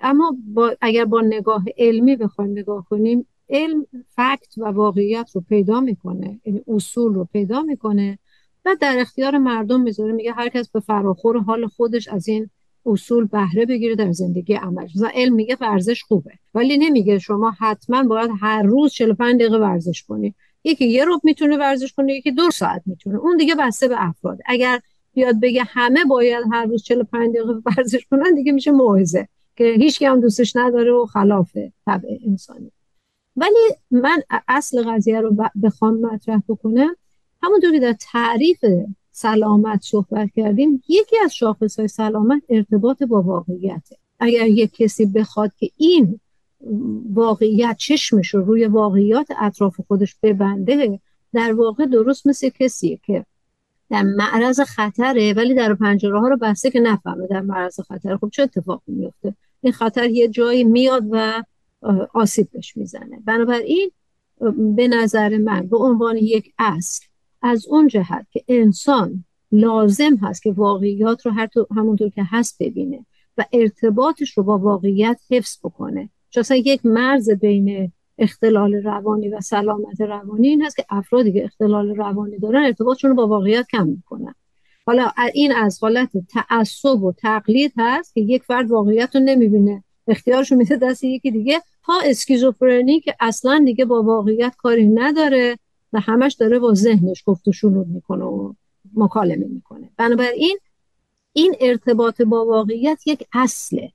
اما 0.00 0.36
با 0.54 0.76
اگر 0.80 1.04
با 1.04 1.20
نگاه 1.20 1.64
علمی 1.78 2.16
بخوایم 2.16 2.50
نگاه 2.50 2.86
کنیم 2.90 3.26
علم 3.48 3.86
فکت 4.08 4.58
و 4.58 4.64
واقعیت 4.64 5.30
رو 5.34 5.40
پیدا 5.40 5.80
می‌کنه. 5.80 6.40
یعنی 6.44 6.62
اصول 6.68 7.14
رو 7.14 7.28
پیدا 7.32 7.62
می‌کنه 7.62 8.18
و 8.64 8.76
در 8.80 8.96
اختیار 8.98 9.38
مردم 9.38 9.80
می‌ذاره. 9.80 10.12
میگه 10.12 10.32
هر 10.32 10.48
کس 10.48 10.70
به 10.70 10.80
فراخور 10.80 11.38
حال 11.38 11.66
خودش 11.66 12.08
از 12.08 12.28
این 12.28 12.50
اصول 12.86 13.24
بهره 13.24 13.66
بگیره 13.66 13.94
در 13.94 14.12
زندگی 14.12 14.54
عمل 14.54 14.84
مثلا 14.84 15.10
علم 15.14 15.34
میگه 15.34 15.56
ورزش 15.60 16.02
خوبه 16.02 16.32
ولی 16.54 16.78
نمیگه 16.78 17.18
شما 17.18 17.50
حتما 17.58 18.02
باید 18.02 18.30
هر 18.40 18.62
روز 18.62 18.92
45 18.92 19.40
دقیقه 19.40 19.58
ورزش 19.58 20.02
کنی. 20.02 20.34
یکی 20.64 20.86
یه 20.86 21.04
روب 21.04 21.20
می‌تونه 21.24 21.56
ورزش 21.56 21.92
کنه 21.92 22.14
یکی 22.14 22.30
دو 22.30 22.50
ساعت 22.50 22.82
می‌تونه. 22.86 23.18
اون 23.18 23.36
دیگه 23.36 23.54
بسته 23.54 23.88
به 23.88 23.96
افراد. 23.98 24.38
اگر 24.46 24.80
بیاد 25.14 25.40
بگه 25.40 25.62
همه 25.64 26.04
باید 26.04 26.44
هر 26.52 26.66
روز 26.66 26.82
45 26.82 27.34
دقیقه 27.34 27.52
ورزش 27.66 28.06
کنن 28.10 28.34
دیگه 28.34 28.52
میشه 28.52 28.70
موعظه 28.70 29.28
که 29.56 29.64
هیچ 29.64 30.02
هم 30.02 30.20
دوستش 30.20 30.56
نداره 30.56 30.92
و 30.92 31.06
خلاف 31.06 31.56
طبع 31.86 32.08
انسانی. 32.26 32.70
ولی 33.36 33.74
من 33.90 34.22
اصل 34.48 34.82
قضیه 34.82 35.20
رو 35.20 35.36
بخوام 35.62 36.00
مطرح 36.00 36.42
بکنم. 36.48 36.96
همونطور 37.42 37.72
که 37.72 37.80
در 37.80 37.96
تعریف 38.12 38.64
سلامت 39.10 39.80
صحبت 39.82 40.28
کردیم 40.36 40.82
یکی 40.88 41.16
از 41.24 41.34
شاخص 41.34 41.78
های 41.78 41.88
سلامت 41.88 42.42
ارتباط 42.48 43.02
با 43.02 43.22
واقعیته. 43.22 43.96
اگر 44.20 44.46
یک 44.46 44.76
کسی 44.76 45.06
بخواد 45.06 45.52
که 45.58 45.70
این 45.76 46.20
واقعیت 47.12 47.76
چشمش 47.78 48.28
رو 48.28 48.44
روی 48.44 48.66
واقعیات 48.66 49.26
اطراف 49.40 49.80
خودش 49.86 50.16
ببنده 50.22 51.00
در 51.32 51.52
واقع 51.52 51.86
درست 51.86 52.26
مثل 52.26 52.48
کسیه 52.48 52.98
که 53.06 53.26
در 53.90 54.02
معرض 54.02 54.60
خطره 54.60 55.32
ولی 55.32 55.54
در 55.54 55.74
پنجره 55.74 56.20
ها 56.20 56.28
رو 56.28 56.36
بسته 56.36 56.70
که 56.70 56.80
نفهمه 56.80 57.26
در 57.26 57.40
معرض 57.40 57.80
خطره. 57.80 58.16
خب 58.16 58.28
چه 58.32 58.42
اتفاقی 58.42 58.92
میفته؟ 58.92 59.34
این 59.60 59.72
خطر 59.72 60.10
یه 60.10 60.28
جایی 60.28 60.64
میاد 60.64 61.04
و 61.10 61.42
آسیب 62.14 62.50
بهش 62.52 62.76
می‌زنه. 62.76 63.20
بنابراین 63.24 63.90
به 64.76 64.88
نظر 64.88 65.38
من 65.38 65.66
به 65.66 65.76
عنوان 65.76 66.16
یک 66.16 66.52
اصل 66.58 67.06
از 67.42 67.66
اون 67.66 67.88
جهت 67.88 68.26
که 68.30 68.44
انسان 68.48 69.24
لازم 69.52 70.16
هست 70.16 70.42
که 70.42 70.52
واقعیات 70.52 71.26
رو 71.26 71.32
هر 71.32 71.48
همونطور 71.76 72.08
که 72.08 72.22
هست 72.26 72.56
ببینه 72.60 73.06
و 73.38 73.44
ارتباطش 73.52 74.38
رو 74.38 74.42
با 74.42 74.58
واقعیت 74.58 75.20
حفظ 75.30 75.58
بکنه. 75.64 76.08
چون 76.34 76.56
یک 76.56 76.86
مرز 76.86 77.30
بین 77.30 77.92
اختلال 78.18 78.74
روانی 78.74 79.28
و 79.28 79.40
سلامت 79.40 80.00
روانی 80.00 80.48
این 80.48 80.62
هست 80.62 80.76
که 80.76 80.84
افرادی 80.90 81.32
که 81.32 81.44
اختلال 81.44 81.96
روانی 81.96 82.38
دارن 82.38 82.64
ارتباطشون 82.64 83.10
رو 83.10 83.16
با 83.16 83.26
واقعیت 83.26 83.66
کم 83.72 83.86
می‌کنن. 83.86 84.34
حالا 84.86 85.10
این 85.34 85.52
از 85.52 85.78
حالت 85.82 86.10
تعصب 86.32 87.02
و 87.02 87.12
تقلید 87.12 87.72
هست 87.78 88.14
که 88.14 88.20
یک 88.20 88.42
فرد 88.42 88.70
واقعیت 88.70 89.16
رو 89.16 89.22
نمی‌بینه. 89.22 89.84
اختیارش 90.08 90.52
رو 90.52 90.58
میده 90.58 90.76
دست 90.76 91.04
یکی 91.04 91.30
دیگه. 91.30 91.60
تا 91.86 91.92
اسکیزوفرنی 92.04 93.00
که 93.00 93.14
اصلا 93.20 93.62
دیگه 93.64 93.84
با 93.84 94.02
واقعیت 94.02 94.54
کاری 94.56 94.86
نداره 94.88 95.58
و 95.92 96.00
همش 96.00 96.34
داره 96.34 96.58
با 96.58 96.74
ذهنش 96.74 97.22
گفت 97.26 97.64
و 97.64 97.84
می‌کنه 97.88 98.24
و 98.24 98.52
مکالمه 98.94 99.46
می‌کنه. 99.46 99.90
بنابراین 99.96 100.58
این 101.32 101.54
ارتباط 101.60 102.22
با 102.22 102.46
واقعیت 102.46 103.06
یک 103.06 103.26
اصله. 103.32 103.92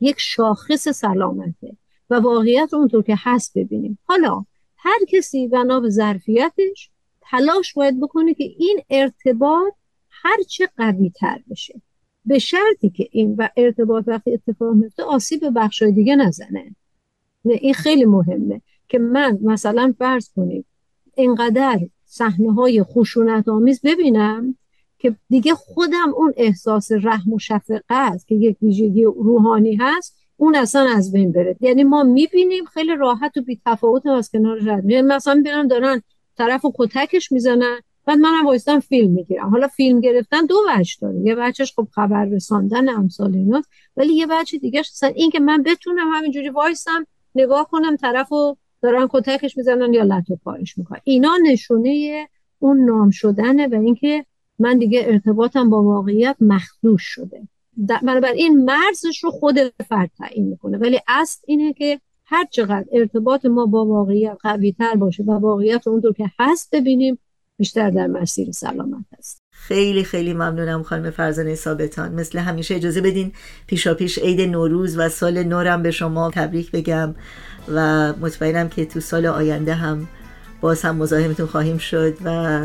یک 0.00 0.16
شاخص 0.18 0.88
سلامته 0.88 1.76
و 2.10 2.14
واقعیت 2.14 2.74
اونطور 2.74 3.02
که 3.02 3.14
هست 3.18 3.58
ببینیم. 3.58 3.98
حالا 4.02 4.44
هر 4.76 4.98
کسی 5.08 5.48
بنا 5.48 5.80
به 5.80 5.90
ظرفیتش 5.90 6.90
تلاش 7.20 7.74
باید 7.74 8.00
بکنه 8.00 8.34
که 8.34 8.44
این 8.44 8.80
ارتباط 8.90 9.72
هرچه 10.10 10.68
قوی 10.76 11.10
تر 11.10 11.42
بشه. 11.50 11.82
به 12.24 12.38
شرطی 12.38 12.90
که 12.90 13.08
این 13.12 13.34
و 13.38 13.48
ارتباط 13.56 14.04
وقتی 14.06 14.34
اتفاق 14.34 14.74
میفته 14.74 15.02
آسیب 15.02 15.40
بخشای 15.54 15.92
دیگه 15.92 16.16
نزنه. 16.16 16.76
نه 17.44 17.54
این 17.54 17.74
خیلی 17.74 18.04
مهمه 18.04 18.62
که 18.88 18.98
من 18.98 19.38
مثلا 19.42 19.94
فرض 19.98 20.30
کنیم 20.36 20.64
اینقدر 21.16 21.80
صحنه 22.04 22.52
های 22.52 22.82
خشونت 22.82 23.48
آمیز 23.48 23.80
ببینم 23.84 24.56
که 24.98 25.16
دیگه 25.28 25.54
خودم 25.54 26.14
اون 26.16 26.34
احساس 26.36 26.92
رحم 26.92 27.32
و 27.32 27.38
شفقت 27.38 28.26
که 28.26 28.34
یک 28.34 28.56
ویژگی 28.62 29.04
روحانی 29.04 29.78
هست 29.80 30.16
اون 30.36 30.56
اصلا 30.56 30.88
از 30.96 31.12
بین 31.12 31.32
بره. 31.32 31.56
یعنی 31.60 31.84
ما 31.84 32.02
می‌بینیم 32.02 32.64
خیلی 32.64 32.96
راحت 32.96 33.36
و 33.36 33.42
بی 33.42 33.60
تفاوت 33.66 34.06
از 34.06 34.30
کنار 34.30 34.58
رد 34.64 34.90
یعنی 34.90 35.06
مثلا 35.06 35.34
می‌بینم 35.34 35.68
دارن 35.68 36.02
طرف 36.36 36.64
و 36.64 36.72
کتکش 36.78 37.32
می‌زنن 37.32 37.80
بعد 38.06 38.18
منم 38.18 38.46
وایستم 38.46 38.80
فیلم 38.80 39.10
می‌گیرم. 39.10 39.48
حالا 39.48 39.68
فیلم 39.68 40.00
گرفتن 40.00 40.46
دو 40.46 40.56
وجه 40.68 40.94
داره. 41.00 41.18
یه 41.18 41.34
بچهش 41.34 41.72
خب 41.76 41.88
خبر 41.92 42.24
رساندن 42.24 42.88
امثال 42.88 43.34
اینا 43.34 43.62
ولی 43.96 44.14
یه 44.14 44.26
بچه 44.26 44.58
دیگه 44.58 44.80
اصلا 44.80 45.08
این 45.08 45.30
که 45.30 45.40
من 45.40 45.62
بتونم 45.62 46.08
همینجوری 46.14 46.48
وایسم 46.48 47.06
نگاه 47.34 47.68
کنم 47.70 47.96
طرف 47.96 48.32
و 48.32 48.56
دارن 48.82 49.08
کتکش 49.10 49.56
می‌زنن 49.56 49.94
یا 49.94 50.02
لطو 50.02 50.36
پایش 50.36 50.78
می‌کنن. 50.78 51.00
اینا 51.04 51.36
نشونه 51.42 52.28
اون 52.58 52.84
نام 52.84 53.10
شدنه 53.10 53.66
و 53.66 53.74
اینکه 53.74 54.24
من 54.58 54.78
دیگه 54.78 55.02
ارتباطم 55.06 55.70
با 55.70 55.82
واقعیت 55.82 56.36
مخدوش 56.40 57.02
شده. 57.02 57.48
بنابراین 58.02 58.64
مرزش 58.64 59.24
رو 59.24 59.30
خود 59.30 59.58
فرد 59.88 60.10
تعیین 60.18 60.48
می‌کنه. 60.48 60.78
ولی 60.78 61.00
اصل 61.08 61.40
اینه 61.46 61.72
که 61.72 62.00
هر 62.26 62.44
چقدر 62.50 62.84
ارتباط 62.92 63.46
ما 63.46 63.66
با 63.66 63.86
واقعیت 63.86 64.36
قوی 64.42 64.72
تر 64.72 64.94
باشه 64.94 65.22
و 65.22 65.32
واقعیت 65.32 65.86
رو 65.86 65.92
اونطور 65.92 66.12
که 66.12 66.30
هست 66.38 66.68
ببینیم 66.72 67.18
بیشتر 67.56 67.90
در 67.90 68.06
مسیر 68.06 68.52
سلامت 68.52 69.04
هست. 69.18 69.42
خیلی 69.50 70.04
خیلی 70.04 70.32
ممنونم 70.32 70.82
خانم 70.82 71.10
فرزانه 71.10 71.54
ثابتان. 71.54 72.14
مثل 72.14 72.38
همیشه 72.38 72.74
اجازه 72.74 73.00
بدین 73.00 73.32
پیشا 73.66 73.94
پیش 73.94 74.18
عید 74.18 74.40
نوروز 74.40 74.98
و 74.98 75.08
سال 75.08 75.42
نورم 75.42 75.82
به 75.82 75.90
شما 75.90 76.30
تبریک 76.34 76.70
بگم 76.70 77.14
و 77.74 78.12
مطمئنم 78.12 78.68
که 78.68 78.84
تو 78.84 79.00
سال 79.00 79.26
آینده 79.26 79.74
هم 79.74 80.08
باز 80.60 80.82
هم 80.82 80.96
مزاحمتون 80.96 81.46
خواهیم 81.46 81.78
شد 81.78 82.16
و 82.24 82.60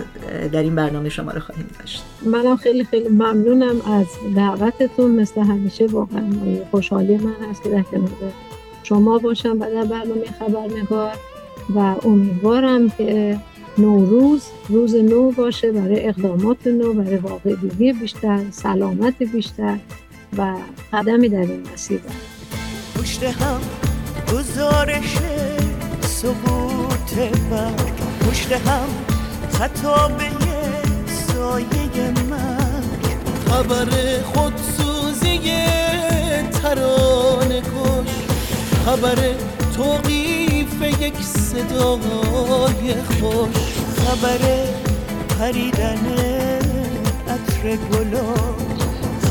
در 0.51 0.61
این 0.61 0.75
برنامه 0.75 1.09
شما 1.09 1.31
رو 1.31 1.39
خواهیم 1.39 1.67
داشت. 1.79 2.03
منم 2.25 2.57
خیلی 2.57 2.83
خیلی 2.83 3.09
ممنونم 3.09 3.81
از 3.81 4.07
دعوتتون. 4.35 5.11
مثل 5.11 5.41
همیشه 5.41 5.85
واقعا 5.85 6.23
خوشحالی 6.71 7.17
من 7.17 7.49
هست 7.49 7.63
که 7.63 7.69
در 7.69 7.81
کنار 7.81 8.09
شما 8.83 9.17
باشم 9.17 9.61
و 9.61 9.65
در 9.65 9.85
برنامه 9.85 10.25
خبرنگار 10.39 11.11
و 11.75 11.95
امیدوارم 12.05 12.89
که 12.89 13.39
نوروز 13.77 14.43
روز 14.69 14.95
نو 14.95 15.31
باشه 15.31 15.71
برای 15.71 16.07
اقدامات 16.07 16.67
نو 16.67 16.93
برای 16.93 17.17
واقعی 17.17 17.93
بیشتر 17.93 18.39
سلامت 18.51 19.23
بیشتر 19.23 19.77
و 20.37 20.55
قدمی 20.93 21.29
در 21.29 21.37
این 21.37 21.63
مسیر. 21.73 22.01
پشت 22.95 23.23
هم 23.23 23.61
گزارش 24.33 25.17
سقوط 27.07 27.39
برگ 27.51 27.93
پشت 28.21 28.51
هم 28.51 28.87
خطابه 29.51 30.29
سایه 31.27 32.11
مرگ 32.29 33.03
خبر 33.47 33.87
خودسوزی 34.33 35.39
ترانه 36.61 37.61
کش. 37.61 38.13
خبر 38.85 39.15
توقیف 39.77 40.81
یک 41.01 41.21
صدای 41.21 42.93
خوش. 43.19 43.73
خبر 44.05 44.39
پریدن 45.39 46.05
عطر 47.27 47.75
گلا 47.75 48.33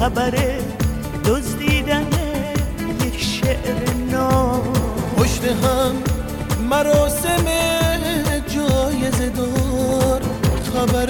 خبر 0.00 0.58
دزدیدن 1.24 2.06
یک 3.06 3.22
شعر 3.22 3.94
نام 4.10 4.72
پشت 5.16 5.44
هم 5.44 6.11
مراسم 6.72 7.44
جایزه 8.54 9.28
دار. 9.28 10.22
خبر 10.74 11.06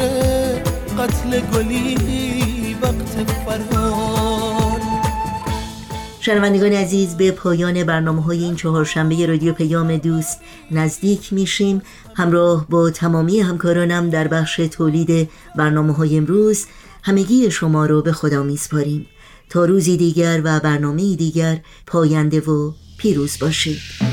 قتل 0.98 1.40
گلی 1.40 2.76
وقت 2.82 3.32
فرار 3.44 4.80
شنوندگان 6.20 6.72
عزیز 6.72 7.16
به 7.16 7.30
پایان 7.30 7.84
برنامه 7.84 8.22
های 8.22 8.44
این 8.44 8.56
چهارشنبه 8.56 9.26
رادیو 9.26 9.52
پیام 9.52 9.96
دوست 9.96 10.40
نزدیک 10.70 11.32
میشیم. 11.32 11.82
همراه 12.14 12.66
با 12.68 12.90
تمامی 12.90 13.40
همکارانم 13.40 14.10
در 14.10 14.28
بخش 14.28 14.56
تولید 14.56 15.30
برنامه 15.56 15.92
های 15.92 16.16
امروز 16.16 16.66
همگی 17.02 17.50
شما 17.50 17.86
رو 17.86 18.02
به 18.02 18.12
خدا 18.12 18.42
میسپاریم. 18.42 19.06
تا 19.50 19.64
روزی 19.64 19.96
دیگر 19.96 20.40
و 20.44 20.60
برنامه 20.60 21.16
دیگر 21.16 21.60
پاینده 21.86 22.40
و 22.40 22.72
پیروز 22.98 23.38
باشید. 23.40 24.11